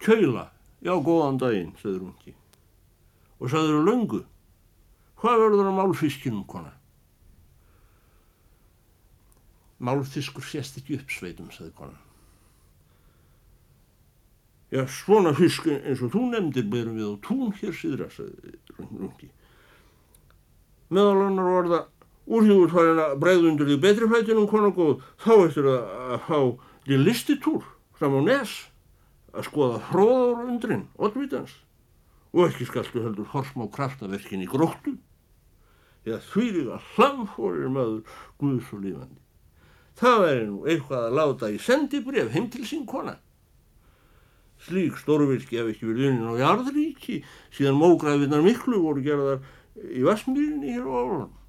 Keila, 0.00 0.44
já, 0.82 0.92
góðan 0.96 1.38
daginn, 1.38 1.72
saði 1.78 2.02
Rungi. 2.02 2.34
Og 3.38 3.52
saður 3.52 3.80
að 3.80 3.88
löngu. 3.90 4.20
Hvað 5.20 5.42
verður 5.44 5.70
á 5.70 5.72
málfiskinum, 5.76 6.44
konan? 6.50 6.76
Málfiskur 9.80 10.44
sést 10.44 10.80
ekki 10.80 10.98
upp 10.98 11.12
sveitum, 11.12 11.50
saði 11.54 11.74
konan. 11.76 12.06
Já, 14.70 14.84
svona 14.86 15.32
fisk 15.34 15.66
eins 15.70 16.02
og 16.04 16.12
þú 16.14 16.28
nefndir 16.30 16.66
berum 16.70 16.98
við 16.98 17.10
á 17.10 17.14
tún 17.26 17.54
hér 17.58 17.74
síðra, 17.74 18.06
sagði 18.14 18.54
Rungi. 18.78 19.30
Meðal 20.90 21.26
annar 21.28 21.50
var 21.54 21.70
það 21.70 21.88
úrhjúur 22.30 22.72
farin 22.72 23.02
að 23.02 23.16
bregðundur 23.22 23.68
því 23.70 23.76
betri 23.82 24.08
fætinum 24.10 24.48
konar 24.50 24.74
góð, 24.74 25.04
þá 25.22 25.32
eftir 25.46 25.68
að 25.70 26.16
fá 26.26 26.38
í 26.90 26.98
listitur 26.98 27.64
fram 27.98 28.18
á 28.18 28.20
nes 28.26 28.56
að 29.30 29.46
skoða 29.46 29.78
hróðar 29.90 30.48
undrin, 30.48 30.88
oddvitans, 30.98 31.52
og 32.34 32.48
ekki 32.48 32.66
skaltu 32.66 33.04
heldur 33.04 33.30
horsmá 33.30 33.68
kraftaverkin 33.70 34.42
í 34.42 34.50
gróttu. 34.50 34.96
Já, 36.06 36.16
því 36.32 36.46
líka 36.54 36.78
hlamfórir 36.94 37.70
maður 37.70 38.20
Guðs 38.40 38.70
og 38.72 38.84
lífandi. 38.84 39.18
Það 40.00 40.22
væri 40.24 40.44
nú 40.48 40.60
eitthvað 40.64 41.02
að 41.06 41.16
láta 41.18 41.50
í 41.52 41.58
sendibref 41.60 42.30
heim 42.32 42.46
til 42.50 42.64
sín 42.64 42.86
kona. 42.88 43.18
Slík 44.64 44.96
stórvirki 45.00 45.58
hef 45.60 45.70
ekki 45.72 45.88
verið 45.88 46.08
unin 46.10 46.32
á 46.32 46.40
jarðríki 46.40 47.20
síðan 47.52 47.78
mógræðinnar 47.80 48.44
miklu 48.44 48.80
voru 48.80 49.04
gerðar 49.04 49.44
í 49.88 50.02
Vasmýrinni 50.04 50.74
hér 50.74 50.86
á 50.88 50.92
Árland. 51.00 51.39